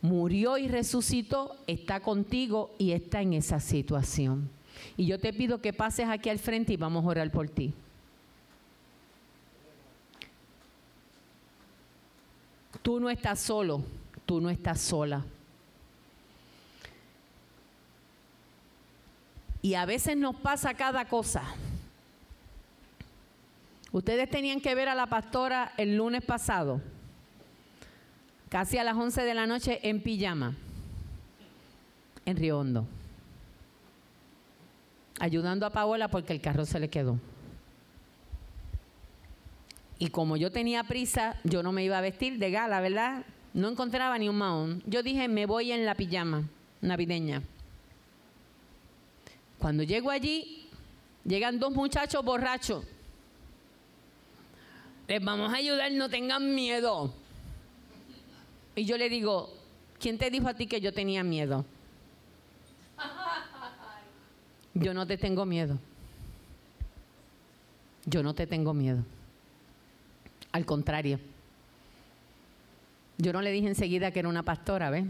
[0.00, 4.48] murió y resucitó, está contigo y está en esa situación.
[4.96, 7.74] Y yo te pido que pases aquí al frente y vamos a orar por ti.
[12.80, 13.82] Tú no estás solo,
[14.24, 15.22] tú no estás sola.
[19.64, 21.42] Y a veces nos pasa cada cosa.
[23.92, 26.82] Ustedes tenían que ver a la pastora el lunes pasado,
[28.50, 30.54] casi a las 11 de la noche en pijama,
[32.26, 32.86] en Río Hondo,
[35.18, 37.18] ayudando a Paola porque el carro se le quedó.
[39.98, 43.24] Y como yo tenía prisa, yo no me iba a vestir de gala, ¿verdad?
[43.54, 44.82] No encontraba ni un mahón.
[44.84, 46.50] Yo dije, me voy en la pijama
[46.82, 47.42] navideña.
[49.64, 50.68] Cuando llego allí,
[51.24, 52.84] llegan dos muchachos borrachos.
[55.08, 57.14] Les vamos a ayudar, no tengan miedo.
[58.76, 59.50] Y yo le digo,
[59.98, 61.64] ¿quién te dijo a ti que yo tenía miedo?
[64.74, 65.78] Yo no te tengo miedo.
[68.04, 69.02] Yo no te tengo miedo.
[70.52, 71.18] Al contrario.
[73.16, 75.06] Yo no le dije enseguida que era una pastora, ¿ves?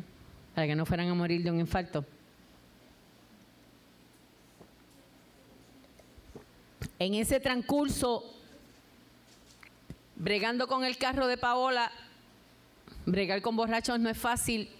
[0.54, 2.04] Para que no fueran a morir de un infarto.
[7.04, 8.24] En ese transcurso,
[10.16, 11.92] bregando con el carro de Paola,
[13.04, 14.70] bregar con borrachos no es fácil.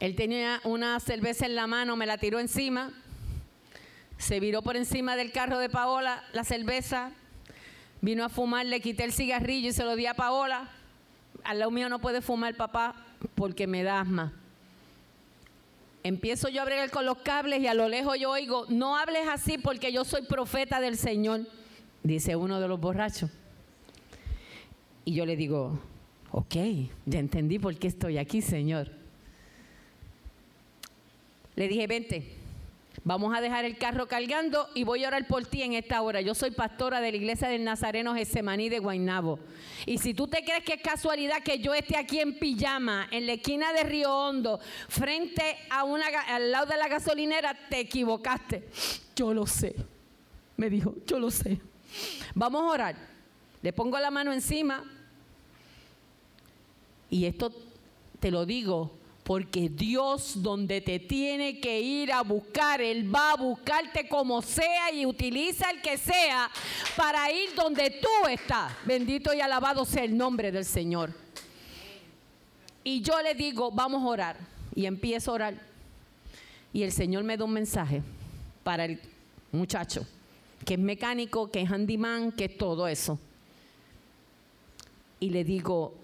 [0.00, 2.90] Él tenía una cerveza en la mano, me la tiró encima,
[4.16, 7.10] se viró por encima del carro de Paola la cerveza,
[8.00, 10.70] vino a fumar, le quité el cigarrillo y se lo di a Paola.
[11.44, 12.94] Al lado mío no puede fumar papá
[13.34, 14.32] porque me da asma.
[16.04, 19.28] Empiezo yo a bregar con los cables y a lo lejos yo oigo, no hables
[19.28, 21.46] así porque yo soy profeta del Señor,
[22.02, 23.30] dice uno de los borrachos.
[25.04, 25.78] Y yo le digo,
[26.32, 26.54] ok,
[27.06, 28.90] ya entendí por qué estoy aquí, Señor.
[31.54, 32.41] Le dije, vente,
[33.04, 36.20] vamos a dejar el carro cargando y voy a orar por ti en esta hora.
[36.20, 39.38] Yo soy pastora de la iglesia del Nazareno Gesemaní de Guaynabo.
[39.86, 43.26] Y si tú te crees que es casualidad que yo esté aquí en pijama, en
[43.26, 48.68] la esquina de Río Hondo, frente a una, al lado de la gasolinera, te equivocaste.
[49.16, 49.74] Yo lo sé.
[50.56, 51.58] Me dijo, yo lo sé.
[52.34, 52.96] Vamos a orar.
[53.62, 54.84] Le pongo la mano encima.
[57.10, 57.52] Y esto
[58.20, 63.36] te lo digo porque Dios donde te tiene que ir a buscar, Él va a
[63.36, 66.50] buscarte como sea y utiliza el que sea
[66.96, 68.72] para ir donde tú estás.
[68.84, 71.14] Bendito y alabado sea el nombre del Señor.
[72.82, 74.36] Y yo le digo, vamos a orar.
[74.74, 75.54] Y empiezo a orar.
[76.72, 78.02] Y el Señor me da un mensaje
[78.64, 79.00] para el
[79.52, 80.04] muchacho,
[80.64, 83.20] que es mecánico, que es handyman, que es todo eso.
[85.20, 85.94] Y le digo,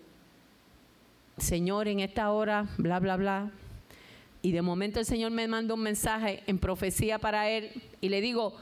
[1.40, 3.50] Señor, en esta hora, bla, bla, bla.
[4.42, 8.20] Y de momento el Señor me manda un mensaje en profecía para él y le
[8.20, 8.54] digo,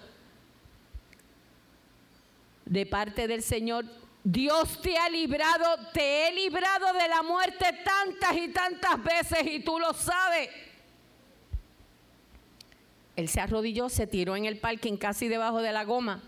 [2.65, 3.85] de parte del Señor,
[4.25, 9.61] Dios te ha librado, te he librado de la muerte tantas y tantas veces y
[9.61, 10.49] tú lo sabes.
[13.15, 16.23] Él se arrodilló, se tiró en el parking casi debajo de la goma,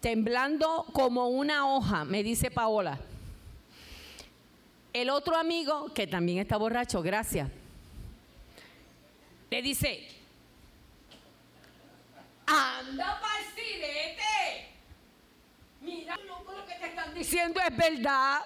[0.00, 3.00] temblando como una hoja, me dice Paola.
[4.96, 7.50] El otro amigo, que también está borracho, gracias,
[9.50, 10.08] le dice,
[12.46, 13.20] anda
[13.58, 14.16] el
[15.82, 18.40] Mira, lo que te están diciendo es verdad.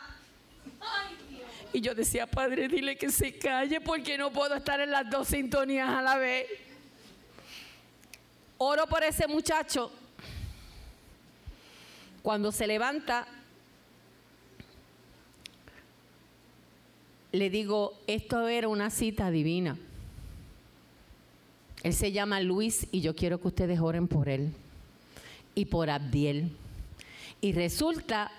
[1.72, 5.28] y yo decía, padre, dile que se calle porque no puedo estar en las dos
[5.28, 6.48] sintonías a la vez.
[8.58, 9.92] Oro por ese muchacho.
[12.24, 13.28] Cuando se levanta,
[17.32, 19.78] le digo, esto era una cita divina.
[21.82, 24.52] Él se llama Luis y yo quiero que ustedes oren por él
[25.54, 26.50] y por Abdiel.
[27.40, 28.30] Y resulta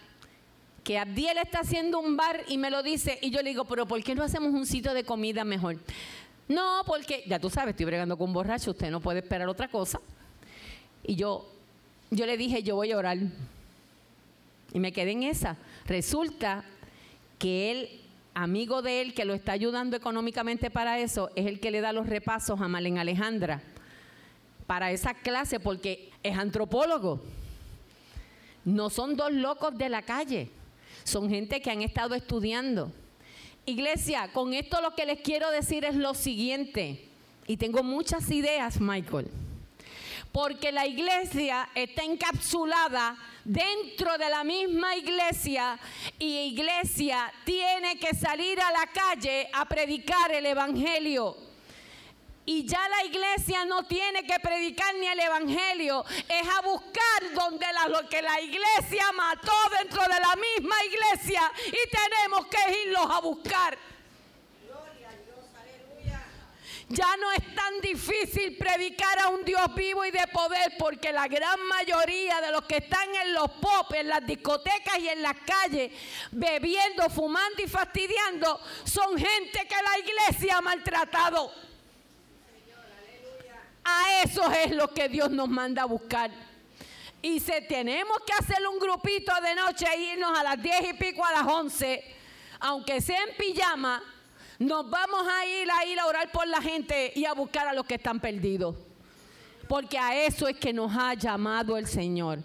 [0.83, 3.87] que Abdiel está haciendo un bar y me lo dice y yo le digo, pero
[3.87, 5.77] ¿por qué no hacemos un sitio de comida mejor?
[6.47, 10.01] No, porque ya tú sabes, estoy bregando con borracho, usted no puede esperar otra cosa.
[11.03, 11.47] Y yo,
[12.11, 13.17] yo le dije, yo voy a orar.
[14.73, 15.57] Y me quedé en esa.
[15.85, 16.63] Resulta
[17.39, 18.00] que él
[18.33, 21.93] amigo de él que lo está ayudando económicamente para eso, es el que le da
[21.93, 23.61] los repasos a Malen Alejandra
[24.67, 27.21] para esa clase porque es antropólogo.
[28.63, 30.49] No son dos locos de la calle,
[31.03, 32.91] son gente que han estado estudiando.
[33.65, 37.05] Iglesia, con esto lo que les quiero decir es lo siguiente,
[37.47, 39.27] y tengo muchas ideas, Michael,
[40.31, 45.77] porque la iglesia está encapsulada dentro de la misma iglesia
[46.17, 51.51] y iglesia tiene que salir a la calle a predicar el Evangelio.
[52.45, 57.65] Y ya la iglesia no tiene que predicar ni el evangelio, es a buscar donde
[57.71, 63.05] la, lo que la iglesia mató dentro de la misma iglesia y tenemos que irlos
[63.09, 63.77] a buscar.
[66.91, 71.25] Ya no es tan difícil predicar a un Dios vivo y de poder porque la
[71.29, 75.37] gran mayoría de los que están en los pop, en las discotecas y en las
[75.45, 75.89] calles,
[76.31, 81.53] bebiendo, fumando y fastidiando, son gente que la iglesia ha maltratado.
[83.85, 86.29] A eso es lo que Dios nos manda a buscar.
[87.21, 90.93] Y si tenemos que hacer un grupito de noche e irnos a las diez y
[90.95, 92.03] pico a las once,
[92.59, 94.03] aunque sea en pijama,
[94.61, 97.73] nos vamos a ir a ir a orar por la gente y a buscar a
[97.73, 98.75] los que están perdidos.
[99.67, 102.39] Porque a eso es que nos ha llamado el Señor.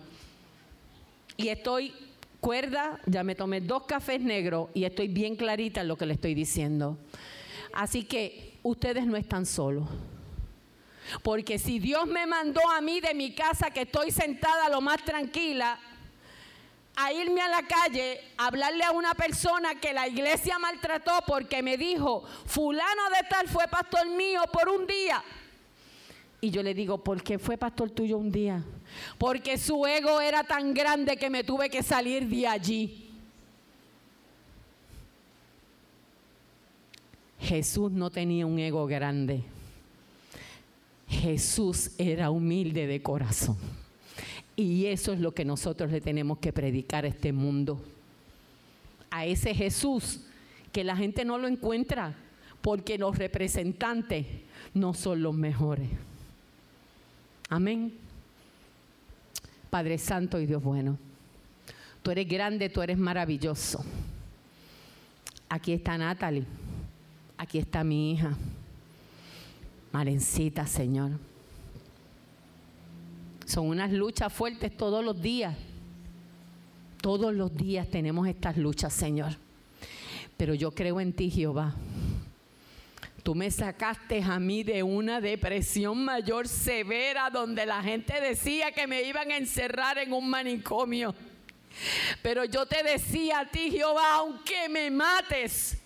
[1.37, 1.93] Y estoy
[2.41, 6.15] cuerda, ya me tomé dos cafés negros y estoy bien clarita en lo que le
[6.15, 6.97] estoy diciendo.
[7.75, 9.87] Así que ustedes no están solos.
[11.23, 15.05] Porque si Dios me mandó a mí de mi casa que estoy sentada lo más
[15.05, 15.79] tranquila,
[16.97, 21.63] a irme a la calle a hablarle a una persona que la iglesia maltrató porque
[21.63, 25.23] me dijo, fulano de tal fue pastor mío por un día.
[26.41, 28.65] Y yo le digo, ¿por qué fue pastor tuyo un día?
[29.19, 33.11] Porque su ego era tan grande que me tuve que salir de allí.
[37.39, 39.43] Jesús no tenía un ego grande.
[41.09, 43.57] Jesús era humilde de corazón.
[44.57, 47.79] Y eso es lo que nosotros le tenemos que predicar a este mundo.
[49.11, 50.21] A ese Jesús
[50.73, 52.15] que la gente no lo encuentra
[52.63, 54.27] porque los representantes
[54.75, 55.89] no son los mejores.
[57.49, 57.93] Amén.
[59.71, 60.97] Padre Santo y Dios bueno,
[62.03, 63.85] tú eres grande, tú eres maravilloso.
[65.49, 66.45] Aquí está Natalie,
[67.37, 68.37] aquí está mi hija,
[69.93, 71.13] Malencita, Señor.
[73.47, 75.55] Son unas luchas fuertes todos los días.
[77.01, 79.37] Todos los días tenemos estas luchas, Señor.
[80.37, 81.73] Pero yo creo en ti, Jehová.
[83.23, 88.87] Tú me sacaste a mí de una depresión mayor severa donde la gente decía que
[88.89, 91.15] me iban a encerrar en un manicomio.
[92.23, 95.79] Pero yo te decía a ti, Jehová, aunque me mates,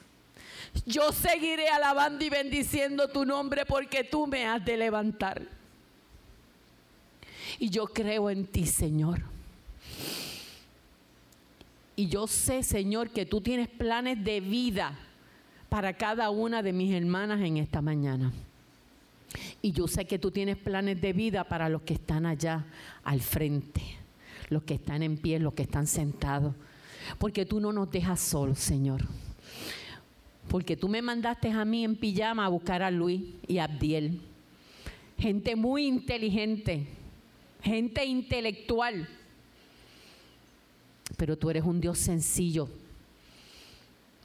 [0.86, 5.59] yo seguiré alabando y bendiciendo tu nombre porque tú me has de levantar.
[7.58, 9.22] Y yo creo en ti, Señor.
[11.96, 14.98] Y yo sé, Señor, que tú tienes planes de vida
[15.68, 18.32] para cada una de mis hermanas en esta mañana.
[19.62, 22.64] Y yo sé que tú tienes planes de vida para los que están allá
[23.04, 23.82] al frente,
[24.48, 26.54] los que están en pie, los que están sentados.
[27.18, 29.02] Porque tú no nos dejas solos, Señor.
[30.48, 34.20] Porque tú me mandaste a mí en pijama a buscar a Luis y a Abdiel.
[35.18, 36.86] Gente muy inteligente,
[37.62, 39.08] gente intelectual.
[41.16, 42.68] Pero tú eres un Dios sencillo,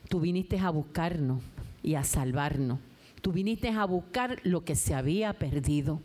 [0.10, 1.42] Tú viniste a buscarnos
[1.82, 2.80] y a salvarnos.
[3.22, 6.00] Tú viniste a buscar lo que se había perdido.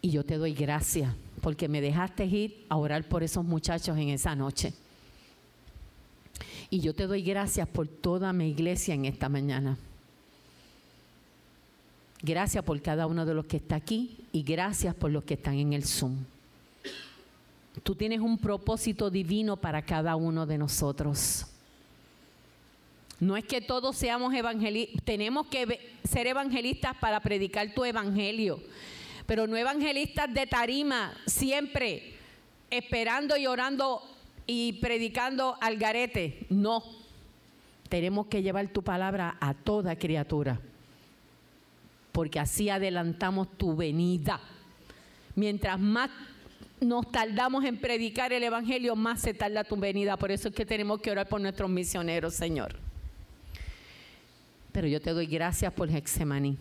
[0.00, 4.08] Y yo te doy gracias porque me dejaste ir a orar por esos muchachos en
[4.08, 4.74] esa noche.
[6.70, 9.76] Y yo te doy gracias por toda mi iglesia en esta mañana.
[12.22, 15.54] Gracias por cada uno de los que está aquí y gracias por los que están
[15.54, 16.18] en el Zoom.
[17.82, 21.46] Tú tienes un propósito divino para cada uno de nosotros.
[23.18, 28.60] No es que todos seamos evangelistas, tenemos que ser evangelistas para predicar tu evangelio,
[29.26, 32.14] pero no evangelistas de tarima, siempre
[32.70, 34.02] esperando y orando
[34.46, 36.46] y predicando al garete.
[36.50, 36.82] No,
[37.88, 40.60] tenemos que llevar tu palabra a toda criatura,
[42.12, 44.38] porque así adelantamos tu venida.
[45.34, 46.10] Mientras más
[46.80, 50.16] nos tardamos en predicar el Evangelio, más se tarda tu venida.
[50.16, 52.76] Por eso es que tenemos que orar por nuestros misioneros, Señor.
[54.72, 56.58] Pero yo te doy gracias por Hexemaní.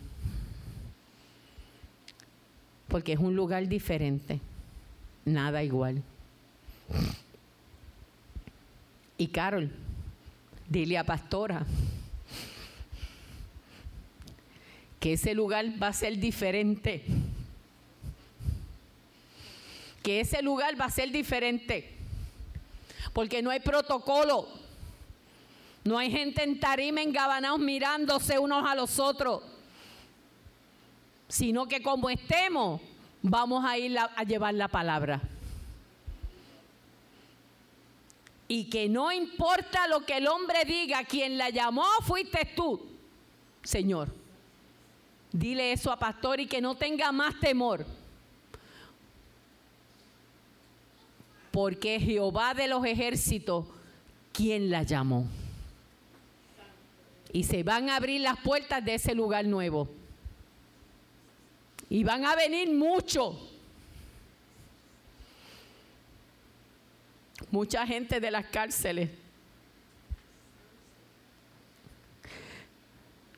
[2.87, 4.39] Porque es un lugar diferente.
[5.25, 6.01] Nada igual.
[9.17, 9.69] Y Carol,
[10.67, 11.65] dile a Pastora
[15.01, 17.03] que ese lugar va a ser diferente.
[20.03, 21.91] Que ese lugar va a ser diferente.
[23.11, 24.47] Porque no hay protocolo.
[25.83, 29.41] No hay gente en tarima engabanados mirándose unos a los otros,
[31.27, 32.79] sino que como estemos,
[33.23, 35.19] vamos a ir a llevar la palabra.
[38.47, 42.85] Y que no importa lo que el hombre diga, quien la llamó fuiste tú,
[43.63, 44.20] Señor.
[45.31, 47.85] Dile eso a pastor y que no tenga más temor.
[51.51, 53.65] Porque Jehová de los ejércitos,
[54.33, 55.27] quien la llamó
[57.33, 59.89] y se van a abrir las puertas de ese lugar nuevo.
[61.89, 63.35] Y van a venir muchos.
[67.49, 69.09] Mucha gente de las cárceles.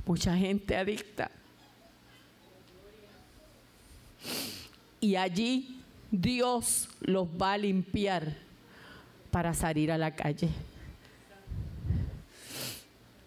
[0.05, 1.31] Mucha gente adicta.
[4.99, 5.81] Y allí
[6.11, 8.37] Dios los va a limpiar
[9.31, 10.49] para salir a la calle.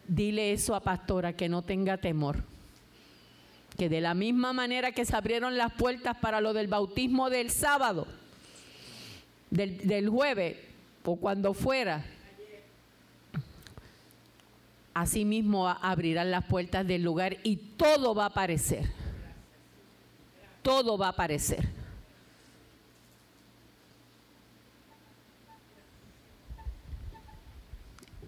[0.07, 2.45] Dile eso a pastora, que no tenga temor.
[3.77, 7.51] Que de la misma manera que se abrieron las puertas para lo del bautismo del
[7.51, 8.07] sábado,
[9.51, 10.57] del, jueves
[11.05, 12.05] o cuando fuera,
[14.95, 18.87] así mismo abrirán las puertas del lugar y todo va a aparecer.
[20.67, 21.65] Todo va a aparecer.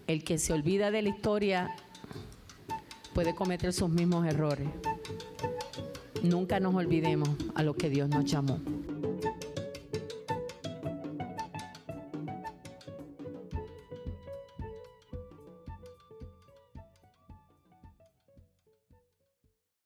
[0.06, 1.76] el que se olvida de la historia
[3.12, 4.68] puede cometer sus mismos errores.
[6.22, 8.58] Nunca nos olvidemos a lo que Dios nos llamó.